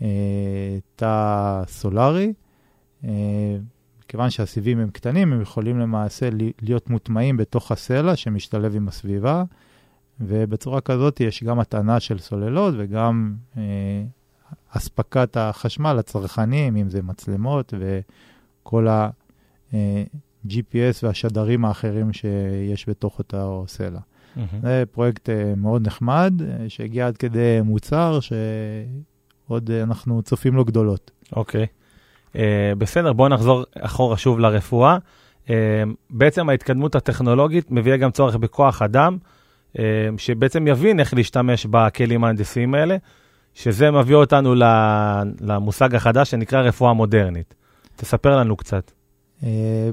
לתא 0.00 1.62
סולארי. 1.66 2.32
אה, 3.04 3.56
כיוון 4.08 4.30
שהסיבים 4.30 4.78
הם 4.78 4.90
קטנים, 4.90 5.32
הם 5.32 5.40
יכולים 5.40 5.78
למעשה 5.78 6.28
להיות 6.62 6.90
מוטמעים 6.90 7.36
בתוך 7.36 7.72
הסלע 7.72 8.16
שמשתלב 8.16 8.76
עם 8.76 8.88
הסביבה, 8.88 9.44
ובצורה 10.20 10.80
כזאת 10.80 11.20
יש 11.20 11.44
גם 11.44 11.60
הטענה 11.60 12.00
של 12.00 12.18
סוללות 12.18 12.74
וגם 12.78 13.34
אה, 13.56 13.62
אספקת 14.76 15.36
החשמל 15.36 15.92
לצרכנים, 15.92 16.76
אם 16.76 16.90
זה 16.90 17.02
מצלמות 17.02 17.74
וכל 17.78 18.88
ה-GPS 18.88 19.74
אה, 20.74 20.90
והשדרים 21.02 21.64
האחרים 21.64 22.12
שיש 22.12 22.88
בתוך 22.88 23.18
אותו 23.18 23.64
סלע. 23.68 24.00
Mm-hmm. 24.00 24.40
זה 24.62 24.84
פרויקט 24.92 25.30
אה, 25.30 25.54
מאוד 25.56 25.86
נחמד, 25.86 26.32
אה, 26.42 26.68
שהגיע 26.68 27.06
עד 27.06 27.16
כדי 27.16 27.60
מוצר 27.64 28.18
שעוד 28.20 29.70
אנחנו 29.70 30.22
צופים 30.22 30.54
לו 30.54 30.64
גדולות. 30.64 31.10
אוקיי. 31.36 31.64
Okay. 31.64 31.80
Uh, 32.32 32.36
בסדר, 32.78 33.12
בואו 33.12 33.28
נחזור 33.28 33.64
אחורה 33.80 34.16
שוב 34.16 34.38
לרפואה. 34.38 34.98
Uh, 35.46 35.50
בעצם 36.10 36.48
ההתקדמות 36.48 36.94
הטכנולוגית 36.94 37.70
מביאה 37.70 37.96
גם 37.96 38.10
צורך 38.10 38.36
בכוח 38.36 38.82
אדם, 38.82 39.18
uh, 39.76 39.80
שבעצם 40.16 40.66
יבין 40.66 41.00
איך 41.00 41.14
להשתמש 41.14 41.66
בכלים 41.66 42.24
ההנדסיים 42.24 42.74
האלה. 42.74 42.96
שזה 43.62 43.90
מביא 43.90 44.14
אותנו 44.14 44.54
למושג 45.40 45.94
החדש 45.94 46.30
שנקרא 46.30 46.60
רפואה 46.60 46.92
מודרנית. 46.92 47.54
תספר 47.96 48.36
לנו 48.36 48.56
קצת. 48.56 48.90
אה, 49.42 49.90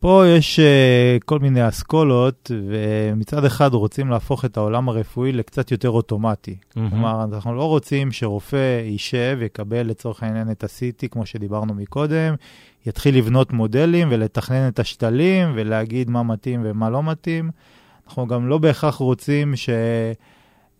פה 0.00 0.24
יש 0.26 0.60
uh, 0.60 1.24
כל 1.24 1.38
מיני 1.38 1.68
אסכולות, 1.68 2.50
ומצד 2.68 3.44
אחד 3.44 3.74
רוצים 3.74 4.10
להפוך 4.10 4.44
את 4.44 4.56
העולם 4.56 4.88
הרפואי 4.88 5.32
לקצת 5.32 5.70
יותר 5.70 5.90
אוטומטי. 5.90 6.56
Mm-hmm. 6.60 6.80
כלומר, 6.90 7.24
אנחנו 7.24 7.54
לא 7.54 7.64
רוצים 7.64 8.12
שרופא 8.12 8.80
יישב, 8.84 9.38
יקבל 9.42 9.82
לצורך 9.86 10.22
העניין 10.22 10.50
את 10.50 10.64
ה-CT, 10.64 11.08
כמו 11.10 11.26
שדיברנו 11.26 11.74
מקודם, 11.74 12.34
יתחיל 12.86 13.18
לבנות 13.18 13.52
מודלים 13.52 14.08
ולתכנן 14.10 14.68
את 14.68 14.78
השתלים 14.78 15.52
ולהגיד 15.54 16.10
מה 16.10 16.22
מתאים 16.22 16.60
ומה 16.64 16.90
לא 16.90 17.02
מתאים. 17.02 17.50
אנחנו 18.06 18.26
גם 18.26 18.48
לא 18.48 18.58
בהכרח 18.58 18.94
רוצים 18.94 19.56
ש... 19.56 19.70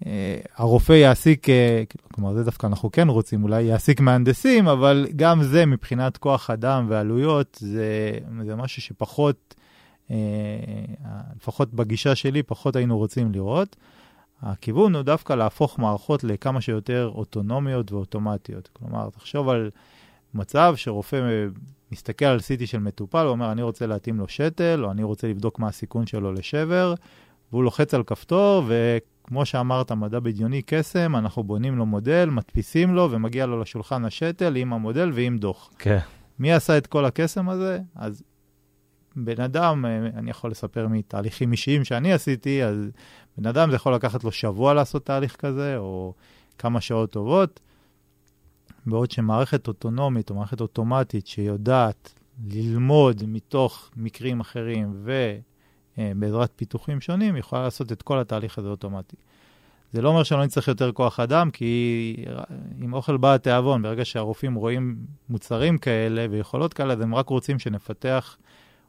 אה, 0.07 0.39
הרופא 0.57 0.93
יעסיק, 0.93 1.49
אה, 1.49 1.83
כלומר 2.15 2.35
זה 2.35 2.45
דווקא 2.45 2.67
אנחנו 2.67 2.91
כן 2.93 3.09
רוצים, 3.09 3.43
אולי 3.43 3.63
יעסיק 3.63 4.01
מהנדסים, 4.01 4.69
אבל 4.69 5.07
גם 5.17 5.43
זה 5.43 5.67
מבחינת 5.67 6.17
כוח 6.17 6.51
אדם 6.51 6.87
ועלויות, 6.89 7.59
זה, 7.61 8.19
זה 8.45 8.57
משהו 8.57 8.83
שפחות, 8.83 9.55
אה, 10.11 10.17
לפחות 11.37 11.75
בגישה 11.75 12.15
שלי, 12.15 12.43
פחות 12.43 12.77
היינו 12.77 12.99
רוצים 12.99 13.33
לראות. 13.33 13.77
הכיוון 14.43 14.95
הוא 14.95 15.03
דווקא 15.03 15.33
להפוך 15.33 15.79
מערכות 15.79 16.25
לכמה 16.25 16.61
שיותר 16.61 17.11
אוטונומיות 17.15 17.93
ואוטומטיות. 17.93 18.69
כלומר, 18.73 19.11
תחשוב 19.11 19.49
על 19.49 19.71
מצב 20.35 20.75
שרופא 20.77 21.49
מסתכל 21.93 22.25
על 22.25 22.39
CT 22.39 22.67
של 22.67 22.79
מטופל, 22.79 23.23
הוא 23.23 23.31
אומר, 23.31 23.53
אני 23.53 23.63
רוצה 23.63 23.87
להתאים 23.87 24.19
לו 24.19 24.29
שתל, 24.29 24.85
או 24.85 24.91
אני 24.91 25.03
רוצה 25.03 25.29
לבדוק 25.29 25.59
מה 25.59 25.69
הסיכון 25.69 26.07
שלו 26.07 26.33
לשבר, 26.33 26.95
והוא 27.53 27.65
לוחץ 27.65 27.95
על 27.95 28.03
כפתור, 28.03 28.65
ו... 28.67 28.99
כמו 29.27 29.47
שאמרת, 29.47 29.93
מדע 29.93 30.21
בדיוני 30.21 30.63
קסם, 30.67 31.17
אנחנו 31.17 31.45
בונים 31.45 31.79
לו 31.79 31.87
מודל, 31.87 32.31
מדפיסים 32.31 32.95
לו 32.95 33.11
ומגיע 33.11 33.47
לו 33.47 33.61
לשולחן 33.61 34.05
השתל 34.05 34.57
עם 34.57 34.73
המודל 34.73 35.11
ועם 35.15 35.39
דוח. 35.39 35.71
כן. 35.79 35.99
מי 36.39 36.53
עשה 36.53 36.79
את 36.79 36.87
כל 36.87 37.05
הקסם 37.05 37.49
הזה? 37.49 37.79
אז 37.95 38.23
בן 39.17 39.41
אדם, 39.41 39.85
אה, 39.85 39.97
אני 39.97 40.31
יכול 40.31 40.51
לספר 40.51 40.89
מתהליכים 40.89 41.53
אישיים 41.53 41.85
שאני 41.85 42.13
עשיתי, 42.13 42.65
אז 42.65 42.91
בן 43.39 43.47
אדם 43.47 43.71
זה 43.71 43.77
יכול 43.77 43.95
לקחת 43.95 44.25
לו 44.25 44.33
שבוע 44.33 44.75
לעשות 44.75 45.07
תהליך 45.07 45.37
כזה, 45.37 45.77
או 45.77 46.15
כמה 46.59 46.81
שעות 46.81 47.11
טובות, 47.11 47.61
בעוד 48.87 49.11
שמערכת 49.11 49.69
אוטונומית 49.69 50.31
או 50.31 50.35
מערכת 50.35 50.61
אוטומטית 50.61 51.27
שיודעת 51.27 52.15
ללמוד 52.51 53.23
מתוך 53.27 53.91
מקרים 53.97 54.41
אחרים 54.41 54.93
ו... 54.95 55.37
בעזרת 55.99 56.53
פיתוחים 56.57 57.01
שונים, 57.01 57.37
יכולה 57.37 57.63
לעשות 57.63 57.93
את 57.93 58.03
כל 58.03 58.19
התהליך 58.19 58.59
הזה 58.59 58.69
אוטומטי. 58.69 59.17
זה 59.93 60.03
לא 60.03 60.09
אומר 60.09 60.23
שלא 60.23 60.45
נצטרך 60.45 60.69
יותר 60.69 60.93
כוח 60.93 61.21
אדם, 61.21 61.51
כי 61.51 62.25
עם 62.81 62.95
אוכל 62.95 63.17
בא 63.17 63.35
התיאבון. 63.35 63.83
ברגע 63.83 64.05
שהרופאים 64.05 64.55
רואים 64.55 64.97
מוצרים 65.29 65.79
כאלה 65.79 66.27
ויכולות 66.31 66.75
כאלה, 66.75 66.93
אז 66.93 67.01
הם 67.01 67.15
רק 67.15 67.29
רוצים 67.29 67.59
שנפתח 67.59 68.37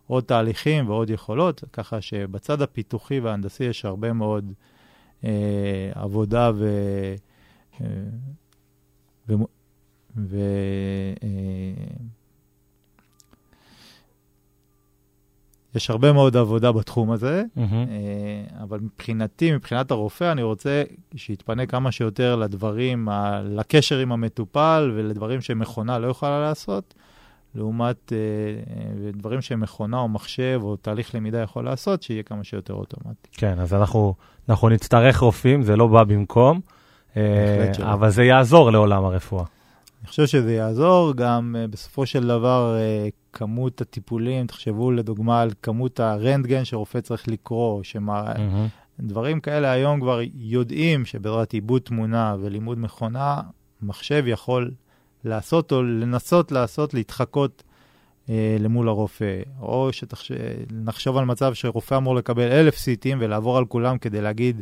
עוד 0.07 0.23
תהליכים 0.23 0.89
ועוד 0.89 1.09
יכולות, 1.09 1.63
ככה 1.73 2.01
שבצד 2.01 2.61
הפיתוחי 2.61 3.19
וההנדסי 3.19 3.63
יש 3.63 3.85
הרבה 3.85 4.13
מאוד 4.13 4.53
אה, 5.23 5.91
עבודה 5.95 6.51
ו... 6.55 6.69
אה, 7.81 7.85
ו... 9.29 9.33
ו 10.17 10.37
אה, 11.23 11.73
יש 15.77 15.89
הרבה 15.89 16.13
מאוד 16.13 16.37
עבודה 16.37 16.71
בתחום 16.71 17.11
הזה, 17.11 17.43
mm-hmm. 17.57 18.63
אבל 18.63 18.79
מבחינתי, 18.79 19.51
מבחינת 19.51 19.91
הרופא, 19.91 20.31
אני 20.31 20.43
רוצה 20.43 20.83
שיתפנה 21.15 21.65
כמה 21.65 21.91
שיותר 21.91 22.35
לדברים, 22.35 23.07
לקשר 23.43 23.97
עם 23.97 24.11
המטופל 24.11 24.91
ולדברים 24.95 25.41
שמכונה 25.41 25.99
לא 25.99 26.07
יכולה 26.07 26.41
לעשות, 26.41 26.93
לעומת 27.55 28.13
אה, 28.13 28.17
אה, 28.17 29.11
דברים 29.11 29.41
שמכונה 29.41 29.99
או 29.99 30.07
מחשב 30.07 30.59
או 30.63 30.75
תהליך 30.75 31.15
למידה 31.15 31.41
יכול 31.41 31.65
לעשות, 31.65 32.03
שיהיה 32.03 32.23
כמה 32.23 32.43
שיותר 32.43 32.73
אוטומטי. 32.73 33.29
כן, 33.31 33.59
אז 33.59 33.73
אנחנו, 33.73 34.13
אנחנו 34.49 34.69
נצטרך 34.69 35.19
רופאים, 35.19 35.63
זה 35.63 35.75
לא 35.75 35.87
בא 35.87 36.03
במקום, 36.03 36.59
אבל 37.81 38.09
זה 38.09 38.23
יעזור 38.23 38.71
לעולם 38.71 39.05
הרפואה. 39.05 39.45
אני 40.07 40.11
חושב 40.11 40.27
שזה 40.27 40.53
יעזור 40.53 41.13
גם 41.15 41.55
uh, 41.55 41.71
בסופו 41.71 42.05
של 42.05 42.27
דבר 42.27 42.75
uh, 42.77 43.11
כמות 43.33 43.81
הטיפולים, 43.81 44.47
תחשבו 44.47 44.91
לדוגמה 44.91 45.41
על 45.41 45.51
כמות 45.61 45.99
הרנטגן 45.99 46.65
שרופא 46.65 47.01
צריך 47.01 47.27
לקרוא, 47.27 47.83
שמה, 47.83 48.33
mm-hmm. 48.33 48.99
דברים 48.99 49.39
כאלה 49.39 49.71
היום 49.71 49.99
כבר 50.01 50.19
יודעים 50.35 51.05
שבעזרת 51.05 51.53
עיבוד 51.53 51.81
תמונה 51.81 52.35
ולימוד 52.39 52.79
מכונה, 52.79 53.41
מחשב 53.81 54.23
יכול 54.27 54.71
לעשות 55.23 55.71
או 55.71 55.83
לנסות 55.83 56.51
לעשות, 56.51 56.93
להתחקות 56.93 57.63
אה, 58.29 58.57
למול 58.59 58.87
הרופא, 58.87 59.41
או 59.61 59.89
שנחשוב 59.93 61.17
על 61.17 61.25
מצב 61.25 61.53
שרופא 61.53 61.95
אמור 61.95 62.15
לקבל 62.15 62.51
אלף 62.51 62.77
סיטים 62.77 63.17
ולעבור 63.21 63.57
על 63.57 63.65
כולם 63.65 63.97
כדי 63.97 64.21
להגיד 64.21 64.61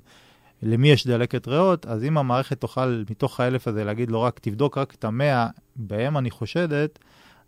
למי 0.63 0.89
יש 0.89 1.07
דלקת 1.07 1.47
ריאות, 1.47 1.85
אז 1.85 2.03
אם 2.03 2.17
המערכת 2.17 2.59
תוכל 2.59 3.03
מתוך 3.09 3.39
האלף 3.39 3.67
הזה 3.67 3.83
להגיד 3.83 4.11
לו 4.11 4.21
רק, 4.21 4.39
תבדוק 4.39 4.77
רק 4.77 4.93
את 4.93 5.03
המאה, 5.03 5.47
בהם 5.75 6.17
אני 6.17 6.31
חושדת, 6.31 6.99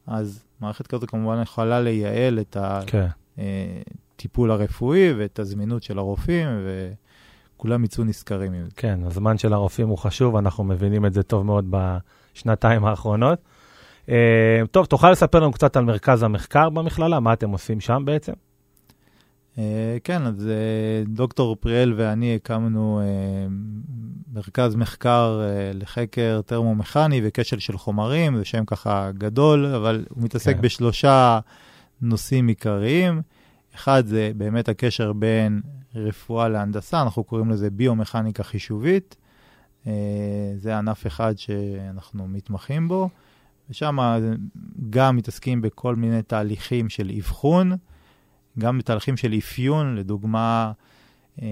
אז 0.08 0.44
מערכת 0.62 0.88
כזו 0.88 1.08
כמובן 1.08 1.42
יכולה 1.42 1.82
לייעל 1.82 2.40
את 2.40 2.58
הטיפול 2.60 4.50
כן. 4.50 4.62
הרפואי 4.62 5.14
ואת 5.14 5.40
הזמינות 5.40 5.84
של 5.84 5.98
הרופאים, 5.98 6.48
וכולם 7.56 7.84
יצאו 7.84 8.04
נשכרים 8.04 8.54
עם 8.54 8.64
זה. 8.66 8.72
כן, 8.76 9.00
הזמן 9.06 9.38
של 9.38 9.54
הרופאים 9.54 9.88
הוא 9.88 9.98
חשוב, 9.98 10.36
אנחנו 10.36 10.64
מבינים 10.64 11.06
את 11.06 11.14
זה 11.14 11.24
טוב 11.24 11.46
מאוד 11.46 11.66
בשנתיים 11.70 12.86
האחרונות. 12.86 13.40
אה, 14.10 14.62
טוב, 14.72 14.86
תוכל 14.86 15.12
לספר 15.12 15.40
לנו 15.40 15.52
קצת 15.52 15.78
על 15.78 15.84
מרכז 15.84 16.24
המחקר 16.24 16.70
במכללה, 16.70 17.20
מה 17.20 17.34
אתם 17.34 17.50
עושים 17.50 17.80
שם 17.80 18.04
בעצם? 18.06 18.34
אה, 19.58 19.98
כן, 20.04 20.22
אז 20.22 20.48
אה, 20.48 21.04
דוקטור 21.08 21.56
פריאל 21.56 21.94
ואני 21.98 22.36
הקמנו 22.36 23.02
מרכז 24.34 24.76
מחקר 24.76 25.42
לחקר 25.74 26.42
טרמו-מכני 26.46 27.22
וכשל 27.24 27.60
של 27.60 27.78
חומרים, 27.78 28.38
זה 28.38 28.46
שם 28.46 28.66
ככה 28.66 29.12
גדול, 29.12 29.66
אבל 29.66 30.06
הוא 30.10 30.24
מתעסק 30.24 30.56
כן. 30.56 30.62
בשלושה 30.62 31.40
נושאים 32.02 32.48
עיקריים. 32.48 33.22
אחד 33.76 34.06
זה 34.06 34.32
באמת 34.38 34.70
הקשר 34.70 35.14
בין 35.14 35.62
רפואה 35.96 36.50
להנדסה, 36.50 37.02
אנחנו 37.02 37.24
קוראים 37.24 37.50
לזה 37.50 37.70
ביומכניקה 37.70 38.44
חישובית. 38.44 39.16
זה 40.56 40.78
ענף 40.78 41.08
אחד 41.08 41.38
שאנחנו 41.38 42.28
מתמחים 42.28 42.88
בו. 42.88 43.10
ושם 43.70 43.98
גם 44.90 45.16
מתעסקים 45.16 45.62
בכל 45.62 45.96
מיני 45.96 46.22
תהליכים 46.22 46.90
של 46.90 47.12
אבחון, 47.18 47.72
גם 48.60 48.78
בתהליכים 48.78 49.18
של 49.18 49.34
אפיון, 49.38 49.96
לדוגמה, 49.96 50.72
אה, 51.42 51.48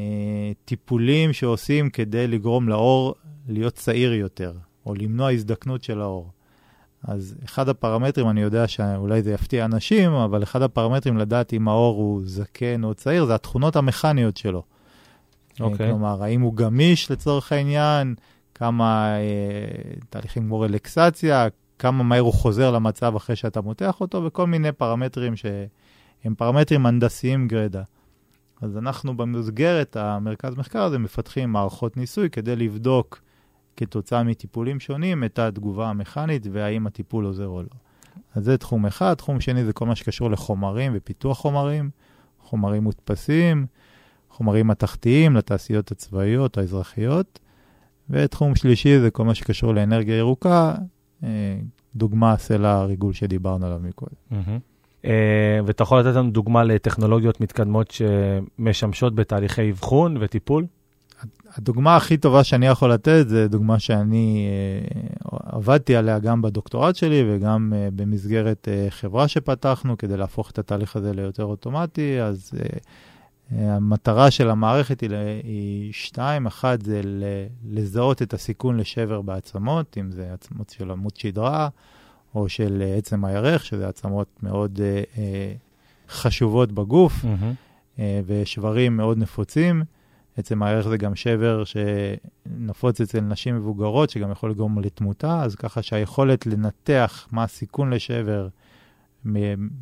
טיפולים 0.65 1.33
שעושים 1.33 1.89
כדי 1.89 2.27
לגרום 2.27 2.69
לאור 2.69 3.15
להיות 3.47 3.73
צעיר 3.73 4.13
יותר, 4.13 4.53
או 4.85 4.95
למנוע 4.95 5.31
הזדקנות 5.31 5.83
של 5.83 6.01
האור. 6.01 6.31
אז 7.07 7.35
אחד 7.45 7.69
הפרמטרים, 7.69 8.29
אני 8.29 8.41
יודע 8.41 8.67
שאולי 8.67 9.21
זה 9.21 9.33
יפתיע 9.33 9.65
אנשים, 9.65 10.11
אבל 10.11 10.43
אחד 10.43 10.61
הפרמטרים 10.61 11.17
לדעת 11.17 11.53
אם 11.53 11.67
האור 11.67 11.95
הוא 11.95 12.21
זקן 12.25 12.83
או 12.83 12.93
צעיר, 12.93 13.25
זה 13.25 13.35
התכונות 13.35 13.75
המכניות 13.75 14.37
שלו. 14.37 14.63
אוקיי. 15.59 15.87
Okay. 15.87 15.89
כלומר, 15.89 16.23
האם 16.23 16.41
הוא 16.41 16.55
גמיש 16.55 17.11
לצורך 17.11 17.51
העניין, 17.51 18.15
כמה 18.55 19.15
אה, 19.15 19.21
תהליכים 20.09 20.43
כמו 20.43 20.59
רלקסציה, 20.59 21.47
כמה 21.79 22.03
מהר 22.03 22.21
הוא 22.21 22.33
חוזר 22.33 22.71
למצב 22.71 23.15
אחרי 23.15 23.35
שאתה 23.35 23.61
מותח 23.61 24.01
אותו, 24.01 24.23
וכל 24.23 24.47
מיני 24.47 24.71
פרמטרים 24.71 25.33
שהם 26.23 26.35
פרמטרים 26.35 26.85
הנדסיים 26.85 27.47
גרידא. 27.47 27.81
אז 28.61 28.77
אנחנו 28.77 29.17
במסגרת 29.17 29.95
המרכז 29.95 30.55
מחקר 30.55 30.83
הזה 30.83 30.99
מפתחים 30.99 31.51
מערכות 31.51 31.97
ניסוי 31.97 32.29
כדי 32.29 32.55
לבדוק 32.55 33.21
כתוצאה 33.77 34.23
מטיפולים 34.23 34.79
שונים 34.79 35.23
את 35.23 35.39
התגובה 35.39 35.89
המכנית 35.89 36.47
והאם 36.51 36.87
הטיפול 36.87 37.25
עוזר 37.25 37.47
או 37.47 37.61
לא. 37.61 37.69
אז 38.35 38.45
זה 38.45 38.57
תחום 38.57 38.85
אחד. 38.85 39.13
תחום 39.13 39.41
שני 39.41 39.65
זה 39.65 39.73
כל 39.73 39.85
מה 39.85 39.95
שקשור 39.95 40.31
לחומרים 40.31 40.91
ופיתוח 40.95 41.37
חומרים, 41.37 41.89
חומרים 42.39 42.83
מודפסים, 42.83 43.65
חומרים 44.29 44.67
מתכתיים 44.67 45.35
לתעשיות 45.35 45.91
הצבאיות, 45.91 46.57
האזרחיות. 46.57 47.39
ותחום 48.09 48.55
שלישי 48.55 48.99
זה 48.99 49.11
כל 49.11 49.25
מה 49.25 49.35
שקשור 49.35 49.73
לאנרגיה 49.73 50.17
ירוקה, 50.17 50.75
אה, 51.23 51.59
דוגמה 51.95 52.37
סלע 52.37 52.71
הריגול 52.71 53.13
שדיברנו 53.13 53.65
עליו 53.65 53.79
מקודם. 53.83 54.15
אה, 54.31 54.57
ואתה 55.65 55.83
יכול 55.83 55.99
לתת 55.99 56.15
לנו 56.15 56.31
דוגמה 56.31 56.63
לטכנולוגיות 56.63 57.41
מתקדמות 57.41 57.91
שמשמשות 57.91 59.15
בתהליכי 59.15 59.71
אבחון 59.71 60.17
וטיפול? 60.19 60.65
הדוגמה 61.57 61.95
הכי 61.95 62.17
טובה 62.17 62.43
שאני 62.43 62.67
יכול 62.67 62.93
לתת 62.93 63.25
זה 63.27 63.47
דוגמה 63.47 63.79
שאני 63.79 64.47
uh, 65.23 65.35
עבדתי 65.55 65.95
עליה 65.95 66.19
גם 66.19 66.41
בדוקטורט 66.41 66.95
שלי 66.95 67.23
וגם 67.27 67.73
uh, 67.73 67.91
במסגרת 67.95 68.67
חברה 68.89 69.27
שפתחנו 69.27 69.97
כדי 69.97 70.17
להפוך 70.17 70.51
את 70.51 70.59
התהליך 70.59 70.95
הזה 70.95 71.13
ליותר 71.13 71.43
אוטומטי. 71.43 72.21
אז 72.21 72.51
המטרה 73.51 74.31
של 74.31 74.49
המערכת 74.49 75.01
היא, 75.01 75.09
היא 75.43 75.93
שתיים, 75.93 76.45
אחת 76.45 76.81
זה 76.81 77.01
לזהות 77.69 78.21
את 78.21 78.33
הסיכון 78.33 78.77
לשבר 78.77 79.21
בעצמות, 79.21 79.97
אם 79.99 80.11
זה 80.11 80.33
עצמות 80.33 80.69
של 80.69 80.91
עמוד 80.91 81.15
שדרה 81.15 81.69
או 82.35 82.49
של 82.49 82.83
עצם 82.97 83.25
הירך, 83.25 83.65
שזה 83.65 83.87
עצמות 83.87 84.27
מאוד 84.43 84.79
אה, 84.83 85.03
אה, 85.17 85.53
חשובות 86.09 86.71
בגוף, 86.71 87.13
mm-hmm. 87.23 87.99
אה, 87.99 88.21
ושברים 88.25 88.97
מאוד 88.97 89.17
נפוצים. 89.17 89.83
עצם 90.37 90.63
הירך 90.63 90.87
זה 90.87 90.97
גם 90.97 91.15
שבר 91.15 91.63
שנפוץ 91.63 93.01
אצל 93.01 93.19
נשים 93.19 93.55
מבוגרות, 93.55 94.09
שגם 94.09 94.31
יכול 94.31 94.51
לגרום 94.51 94.79
לתמותה, 94.79 95.43
אז 95.43 95.55
ככה 95.55 95.81
שהיכולת 95.81 96.45
לנתח 96.45 97.27
מה 97.31 97.43
הסיכון 97.43 97.93
לשבר 97.93 98.47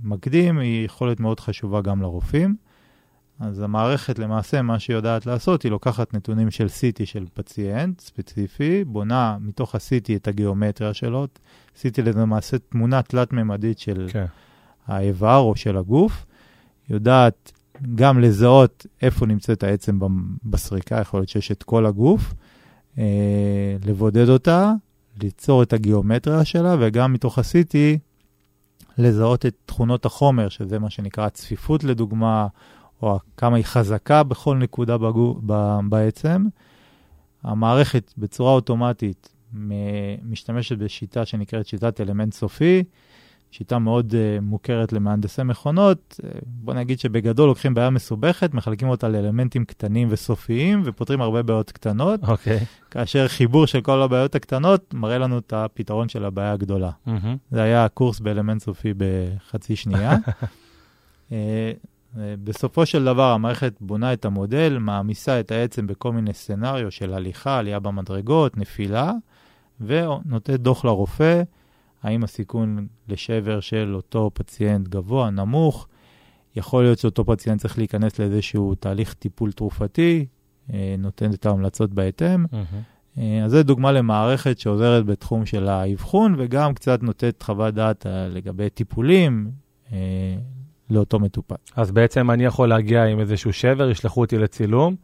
מקדים 0.04 0.60
היא 0.60 0.86
יכולת 0.86 1.20
מאוד 1.20 1.39
חשובה 1.39 1.82
גם 1.82 2.02
לרופאים. 2.02 2.56
אז 3.39 3.60
המערכת 3.60 4.19
למעשה, 4.19 4.62
מה 4.62 4.80
שהיא 4.80 4.96
יודעת 4.96 5.26
לעשות, 5.26 5.63
היא 5.63 5.72
לוקחת 5.72 6.13
נתונים 6.13 6.52
של 6.52 6.65
CT 6.65 7.06
של 7.06 7.26
פציינט 7.34 8.00
ספציפי, 8.00 8.84
בונה 8.84 9.38
מתוך 9.41 9.76
ה-CT 9.76 10.15
את 10.15 10.28
הגיאומטריה 10.28 10.93
שלו. 10.93 11.28
CT 11.76 12.02
למעשה 12.02 12.58
תמונה 12.58 13.02
תלת-ממדית 13.02 13.80
של 13.80 14.06
okay. 14.10 14.13
כן. 14.13 14.26
האיבר 14.88 15.38
או 15.38 15.56
של 15.56 15.78
הגוף. 15.78 16.26
יודעת 16.89 17.52
גם 17.96 18.19
לזהות 18.19 18.86
איפה 19.02 19.26
נמצאת 19.26 19.63
העצם 19.63 20.00
בסריקה, 20.43 21.00
יכול 21.02 21.19
להיות 21.19 21.30
שיש 21.30 21.52
את 21.52 21.63
כל 21.63 21.86
הגוף, 21.86 22.34
אה, 22.98 23.76
לבודד 23.86 24.30
אותה, 24.30 24.72
ליצור 25.22 25.63
את 25.63 25.74
הגיאומטריה 25.74 26.46
שלה, 26.46 26.76
וגם 26.80 27.13
מתוך 27.13 27.39
ה-CT 27.39 27.76
לזהות 28.98 29.46
את 29.46 29.56
תכונות 29.65 30.06
החומר, 30.06 30.50
שזה 30.50 30.80
מה 30.80 30.89
שנקרא 30.89 31.30
צפיפות 31.30 31.84
לדוגמה, 31.84 32.48
או 33.04 33.20
כמה 33.38 33.56
היא 33.56 33.66
חזקה 33.66 34.24
בכל 34.24 34.58
נקודה 34.58 34.98
בגו, 34.98 35.39
ב, 35.46 35.78
בעצם. 35.89 36.46
המערכת 37.44 38.13
בצורה 38.18 38.52
אוטומטית 38.52 39.30
משתמשת 40.24 40.78
בשיטה 40.78 41.26
שנקראת 41.26 41.68
שיטת 41.68 42.02
אלמנט 42.02 42.34
סופי, 42.34 42.84
שיטה 43.52 43.80
מאוד 43.80 44.12
uh, 44.12 44.42
מוכרת 44.42 44.94
למהנדסי 44.94 45.44
מכונות. 45.44 46.20
Uh, 46.22 46.26
בוא 46.46 46.74
נגיד 46.74 47.00
שבגדול 47.00 47.48
לוקחים 47.48 47.74
בעיה 47.74 47.89
מסובכת, 47.89 48.54
מחלקים 48.54 48.88
אותה 48.88 49.08
לאלמנטים 49.10 49.66
קטנים 49.66 50.08
וסופיים, 50.12 50.82
ופותרים 50.86 51.22
הרבה 51.22 51.44
בעיות 51.44 51.72
קטנות. 51.72 52.24
אוקיי. 52.24 52.58
Okay. 52.58 52.92
כאשר 52.92 53.28
חיבור 53.28 53.66
של 53.66 53.82
כל 53.82 54.02
הבעיות 54.02 54.36
הקטנות 54.36 54.94
מראה 54.94 55.18
לנו 55.18 55.38
את 55.38 55.54
הפתרון 55.54 56.10
של 56.10 56.26
הבעיה 56.26 56.52
הגדולה. 56.52 56.92
Mm-hmm. 57.08 57.38
זה 57.52 57.62
היה 57.62 57.86
הקורס 57.86 58.20
באלמנט 58.20 58.62
סופי 58.62 58.94
בחצי 58.98 59.76
שנייה. 59.76 60.16
uh, 61.30 61.34
בסופו 62.15 62.86
של 62.86 63.06
דבר 63.06 63.32
המערכת 63.32 63.73
בונה 63.82 64.13
את 64.13 64.26
המודל, 64.26 64.78
מעמיסה 64.78 65.39
את 65.39 65.52
העצם 65.52 65.88
בכל 65.88 66.12
מיני 66.12 66.34
סצנריו 66.34 66.91
של 66.91 67.13
הליכה, 67.13 67.58
עלייה 67.58 67.80
במדרגות, 67.80 68.58
נפילה, 68.58 69.12
ונותנת 69.82 70.60
דוח 70.60 70.86
לרופא, 70.86 71.41
האם 72.04 72.23
הסיכון 72.23 72.88
לשבר 73.08 73.60
של 73.60 73.93
אותו 73.95 74.32
פציינט 74.34 74.88
גבוה, 74.88 75.30
נמוך. 75.30 75.88
יכול 76.56 76.84
להיות 76.84 76.99
שאותו 76.99 77.26
פציינט 77.26 77.62
צריך 77.62 77.78
להיכנס 77.78 78.19
לאיזשהו 78.19 78.76
תהליך 78.76 79.13
טיפול 79.13 79.52
תרופתי, 79.52 80.26
אה, 80.73 80.95
נותן 80.97 81.34
את 81.34 81.45
ההמלצות 81.45 81.93
בהתאם. 81.93 82.45
Mm-hmm. 82.45 83.19
אז 83.45 83.52
זו 83.52 83.63
דוגמה 83.63 83.91
למערכת 83.91 84.60
שעוזרת 84.60 85.06
בתחום 85.06 85.45
של 85.45 85.67
האבחון, 85.67 86.36
וגם 86.38 86.73
קצת 86.73 87.04
נותנת 87.04 87.43
חוות 87.43 87.73
דעת 87.73 88.08
אה, 88.08 88.28
לגבי 88.28 88.69
טיפולים, 88.69 89.52
לאותו 90.93 91.19
מטופל. 91.19 91.56
אז 91.75 91.91
בעצם 91.91 92.32
אני 92.32 92.45
יכול 92.45 92.69
להגיע 92.69 93.03
עם 93.03 93.19
איזשהו 93.19 93.53
שבר, 93.53 93.89
ישלחו 93.89 94.21
אותי 94.21 94.38
לצילום, 94.38 94.95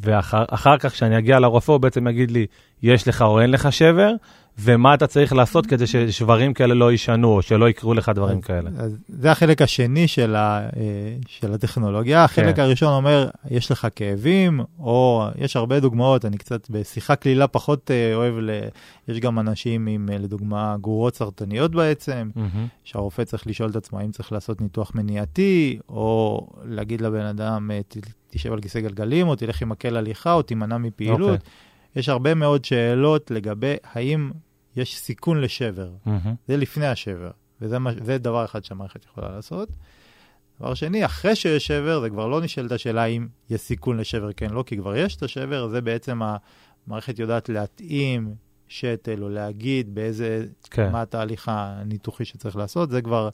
ואחר 0.00 0.78
כך, 0.78 0.92
כשאני 0.92 1.18
אגיע 1.18 1.38
לרופא, 1.38 1.72
הוא 1.72 1.80
בעצם 1.80 2.06
יגיד 2.06 2.30
לי, 2.30 2.46
יש 2.82 3.08
לך 3.08 3.22
או 3.22 3.40
אין 3.40 3.50
לך 3.50 3.72
שבר, 3.72 4.12
ומה 4.58 4.94
אתה 4.94 5.06
צריך 5.06 5.32
לעשות 5.32 5.66
כדי 5.66 5.86
ששברים 5.86 6.54
כאלה 6.54 6.74
לא 6.74 6.92
יישנו, 6.92 7.28
או 7.28 7.42
שלא 7.42 7.68
יקרו 7.68 7.94
לך 7.94 8.08
דברים 8.08 8.38
אז, 8.38 8.44
כאלה. 8.44 8.70
אז 8.78 8.96
זה 9.08 9.30
החלק 9.30 9.62
השני 9.62 10.08
של, 10.08 10.36
ה, 10.36 10.60
אה, 10.76 11.16
של 11.28 11.52
הטכנולוגיה. 11.52 12.24
החלק 12.24 12.56
כן. 12.56 12.62
הראשון 12.62 12.92
אומר, 12.92 13.28
יש 13.50 13.70
לך 13.70 13.88
כאבים, 13.96 14.60
או 14.78 15.26
יש 15.38 15.56
הרבה 15.56 15.80
דוגמאות, 15.80 16.24
אני 16.24 16.38
קצת 16.38 16.70
בשיחה 16.70 17.16
קלילה 17.16 17.46
פחות 17.46 17.90
אה, 17.90 18.14
אוהב, 18.14 18.34
ל... 18.38 18.50
יש 19.08 19.20
גם 19.20 19.38
אנשים 19.38 19.86
עם, 19.86 20.08
אה, 20.12 20.18
לדוגמה, 20.18 20.76
גרורות 20.80 21.16
סרטניות 21.16 21.70
בעצם, 21.70 22.30
mm-hmm. 22.36 22.58
שהרופא 22.84 23.24
צריך 23.24 23.46
לשאול 23.46 23.70
את 23.70 23.76
עצמו 23.76 23.98
האם 23.98 24.10
צריך 24.10 24.32
לעשות 24.32 24.60
ניתוח 24.60 24.92
מניעתי, 24.94 25.78
או 25.88 26.46
להגיד 26.64 27.00
לבן 27.00 27.26
אדם, 27.26 27.70
תשב 28.30 28.52
על 28.52 28.60
כיסא 28.60 28.80
גלגלים, 28.80 29.28
או 29.28 29.36
תלך 29.36 29.62
עם 29.62 29.68
מקל 29.68 29.96
הליכה, 29.96 30.32
או 30.32 30.42
תימנע 30.42 30.78
מפעילות. 30.78 31.20
Okay. 31.20 31.22
אוקיי. 31.22 31.50
יש 31.96 32.08
הרבה 32.08 32.34
מאוד 32.34 32.64
שאלות 32.64 33.30
לגבי 33.30 33.74
האם 33.94 34.30
יש 34.76 34.98
סיכון 34.98 35.40
לשבר. 35.40 35.90
Mm-hmm. 36.06 36.28
זה 36.48 36.56
לפני 36.56 36.86
השבר. 36.86 37.30
וזה 37.60 38.18
דבר 38.18 38.44
אחד 38.44 38.64
שהמערכת 38.64 39.04
יכולה 39.04 39.28
לעשות. 39.28 39.68
דבר 40.60 40.74
שני, 40.74 41.04
אחרי 41.04 41.36
שיש 41.36 41.66
שבר, 41.66 42.00
זה 42.00 42.10
כבר 42.10 42.28
לא 42.28 42.40
נשאלת 42.40 42.72
השאלה 42.72 43.04
אם 43.04 43.26
יש 43.50 43.60
סיכון 43.60 43.96
לשבר 43.96 44.32
כן 44.32 44.50
לא, 44.50 44.64
כי 44.66 44.76
כבר 44.76 44.96
יש 44.96 45.16
את 45.16 45.22
השבר, 45.22 45.68
זה 45.68 45.80
בעצם 45.80 46.20
המערכת 46.86 47.18
יודעת 47.18 47.48
להתאים 47.48 48.34
שתל 48.68 49.22
או 49.22 49.28
להגיד 49.28 49.94
באיזה, 49.94 50.46
כן. 50.70 50.92
מה 50.92 51.02
התהליך 51.02 51.48
הניתוחי 51.52 52.24
שצריך 52.24 52.56
לעשות, 52.56 52.90
זה 52.90 53.02
כבר 53.02 53.28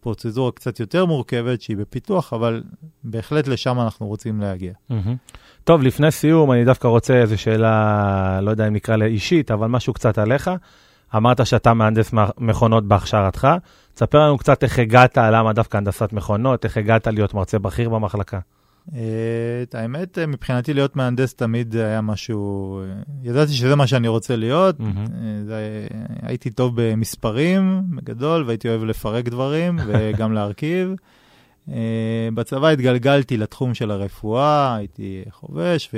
פרוצדורה 0.00 0.52
קצת 0.52 0.80
יותר 0.80 1.06
מורכבת 1.06 1.60
שהיא 1.60 1.76
בפיתוח, 1.76 2.32
אבל 2.32 2.62
בהחלט 3.04 3.48
לשם 3.48 3.80
אנחנו 3.80 4.06
רוצים 4.06 4.40
להגיע. 4.40 4.72
Mm-hmm. 4.72 5.34
טוב, 5.64 5.82
לפני 5.82 6.10
סיום, 6.10 6.52
אני 6.52 6.64
דווקא 6.64 6.88
רוצה 6.88 7.14
איזו 7.14 7.38
שאלה, 7.38 8.40
לא 8.42 8.50
יודע 8.50 8.68
אם 8.68 8.72
נקרא 8.72 8.96
לה 8.96 9.04
אישית, 9.04 9.50
אבל 9.50 9.66
משהו 9.66 9.92
קצת 9.92 10.18
עליך. 10.18 10.50
אמרת 11.16 11.46
שאתה 11.46 11.74
מהנדס 11.74 12.10
מכונות 12.38 12.88
בהכשרתך. 12.88 13.48
תספר 13.94 14.18
לנו 14.18 14.38
קצת 14.38 14.64
איך 14.64 14.78
הגעת, 14.78 15.18
למה 15.18 15.52
דווקא 15.52 15.76
הנדסת 15.76 16.12
מכונות, 16.12 16.64
איך 16.64 16.76
הגעת 16.76 17.06
להיות 17.06 17.34
מרצה 17.34 17.58
בכיר 17.58 17.88
במחלקה. 17.88 18.38
אה, 18.94 19.00
את 19.62 19.74
האמת, 19.74 20.18
אה, 20.18 20.26
מבחינתי 20.26 20.74
להיות 20.74 20.96
מהנדס 20.96 21.34
תמיד 21.34 21.76
היה 21.76 22.00
משהו, 22.00 22.80
אה, 22.80 22.84
ידעתי 23.22 23.52
שזה 23.52 23.76
מה 23.76 23.86
שאני 23.86 24.08
רוצה 24.08 24.36
להיות. 24.36 24.76
זה, 25.44 25.86
הייתי 26.22 26.50
טוב 26.50 26.72
במספרים, 26.76 27.82
בגדול, 27.96 28.44
והייתי 28.46 28.68
אוהב 28.68 28.84
לפרק 28.84 29.28
דברים 29.28 29.78
וגם 29.86 30.32
להרכיב. 30.32 30.94
בצבא 32.34 32.68
התגלגלתי 32.68 33.36
לתחום 33.36 33.74
של 33.74 33.90
הרפואה, 33.90 34.74
הייתי 34.76 35.22
חובש, 35.30 35.90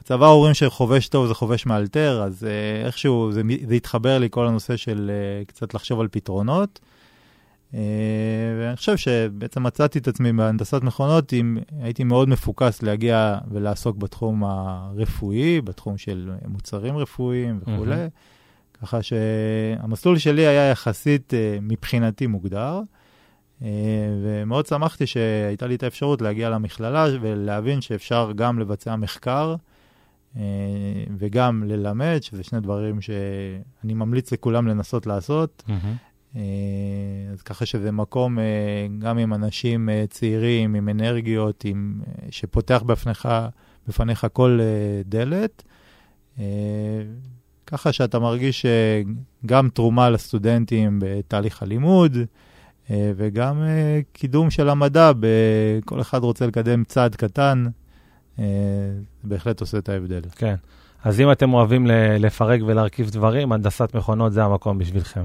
בצבא 0.00 0.26
אומרים 0.26 0.54
שחובש 0.54 1.08
טוב 1.08 1.26
זה 1.26 1.34
חובש 1.34 1.66
מאלתר, 1.66 2.22
אז 2.22 2.46
איכשהו 2.84 3.32
זה, 3.32 3.42
זה 3.68 3.74
התחבר 3.74 4.18
לי 4.18 4.28
כל 4.30 4.46
הנושא 4.46 4.76
של 4.76 5.10
קצת 5.46 5.74
לחשוב 5.74 6.00
על 6.00 6.08
פתרונות. 6.10 6.80
אה, 7.74 7.80
ואני 8.60 8.76
חושב 8.76 8.96
שבעצם 8.96 9.62
מצאתי 9.62 9.98
את 9.98 10.08
עצמי 10.08 10.32
בהנדסת 10.32 10.82
מכונות, 10.82 11.32
אם 11.32 11.58
הייתי 11.82 12.04
מאוד 12.04 12.28
מפוקס 12.28 12.82
להגיע 12.82 13.38
ולעסוק 13.50 13.96
בתחום 13.96 14.44
הרפואי, 14.44 15.60
בתחום 15.60 15.98
של 15.98 16.30
מוצרים 16.48 16.96
רפואיים 16.96 17.58
וכולי, 17.62 17.94
mm-hmm. 18.06 18.80
ככה 18.80 19.02
שהמסלול 19.02 20.18
שלי 20.18 20.46
היה 20.46 20.70
יחסית 20.70 21.34
אה, 21.34 21.58
מבחינתי 21.62 22.26
מוגדר, 22.26 22.76
אה, 22.76 22.82
ומאוד 24.22 24.66
שמחתי 24.66 25.06
שהייתה 25.06 25.66
לי 25.66 25.74
את 25.74 25.82
האפשרות 25.82 26.22
להגיע 26.22 26.50
למכללה 26.50 27.06
ולהבין 27.20 27.80
שאפשר 27.80 28.32
גם 28.36 28.58
לבצע 28.58 28.96
מחקר. 28.96 29.56
וגם 31.18 31.62
ללמד, 31.66 32.18
שזה 32.22 32.42
שני 32.42 32.60
דברים 32.60 33.00
שאני 33.00 33.94
ממליץ 33.94 34.32
לכולם 34.32 34.66
לנסות 34.66 35.06
לעשות. 35.06 35.62
Mm-hmm. 35.68 36.14
אה, 36.36 36.42
אז 37.32 37.42
ככה 37.42 37.66
שזה 37.66 37.92
מקום 37.92 38.38
אה, 38.38 38.44
גם 38.98 39.18
עם 39.18 39.34
אנשים 39.34 39.88
אה, 39.88 40.04
צעירים, 40.10 40.74
עם 40.74 40.88
אנרגיות, 40.88 41.64
עם, 41.64 42.00
שפותח 42.30 42.82
בפניך, 42.86 43.28
בפניך 43.88 44.26
כל 44.32 44.60
דלת. 45.04 45.62
ככה 47.66 47.92
שאתה 47.92 48.18
מרגיש 48.18 48.66
גם 49.46 49.68
תרומה 49.68 50.10
לסטודנטים 50.10 50.98
בתהליך 51.02 51.62
הלימוד, 51.62 52.16
וגם 52.90 53.62
קידום 54.12 54.50
של 54.50 54.68
המדע, 54.68 55.12
כל 55.84 56.00
אחד 56.00 56.22
רוצה 56.22 56.46
לקדם 56.46 56.84
צעד 56.84 57.16
קטן, 57.16 57.64
בהחלט 59.24 59.60
עושה 59.60 59.78
את 59.78 59.88
ההבדל. 59.88 60.20
כן. 60.36 60.54
אז 61.04 61.20
אם 61.20 61.32
אתם 61.32 61.54
אוהבים 61.54 61.86
לפרק 62.18 62.60
ולהרכיב 62.66 63.10
דברים, 63.10 63.52
הנדסת 63.52 63.94
מכונות 63.94 64.32
זה 64.32 64.44
המקום 64.44 64.78
בשבילכם. 64.78 65.24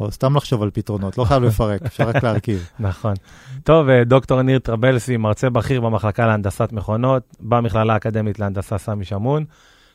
או 0.00 0.10
סתם 0.10 0.36
לחשוב 0.36 0.62
על 0.62 0.70
פתרונות, 0.70 1.18
לא 1.18 1.24
חייב 1.24 1.42
לפרק, 1.42 1.82
אפשר 1.82 2.08
רק 2.08 2.22
להרכיב. 2.22 2.70
נכון. 2.80 3.14
טוב, 3.64 3.88
אה, 3.88 4.04
דוקטור 4.04 4.42
ניר 4.42 4.58
טרבלסי, 4.58 5.16
מרצה 5.16 5.50
בכיר 5.50 5.80
במחלקה 5.80 6.26
להנדסת 6.26 6.72
מכונות, 6.72 7.22
במכללה 7.40 7.92
האקדמית 7.92 8.38
להנדסה 8.38 8.78
סמי 8.78 9.04
שמון. 9.04 9.44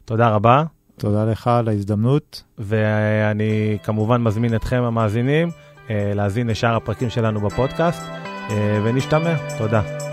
תודה 0.06 0.30
רבה. 0.30 0.64
תודה 0.98 1.26
לך 1.26 1.48
על 1.48 1.68
ההזדמנות. 1.68 2.44
ואני 2.58 3.78
כמובן 3.84 4.22
מזמין 4.22 4.56
אתכם, 4.56 4.84
המאזינים, 4.84 5.48
אה, 5.48 5.73
להאזין 5.90 6.48
לשאר 6.48 6.76
הפרקים 6.76 7.10
שלנו 7.10 7.42
בפודקאסט, 7.42 8.02
אה, 8.50 8.80
ונשתמע. 8.84 9.36
תודה. 9.58 10.13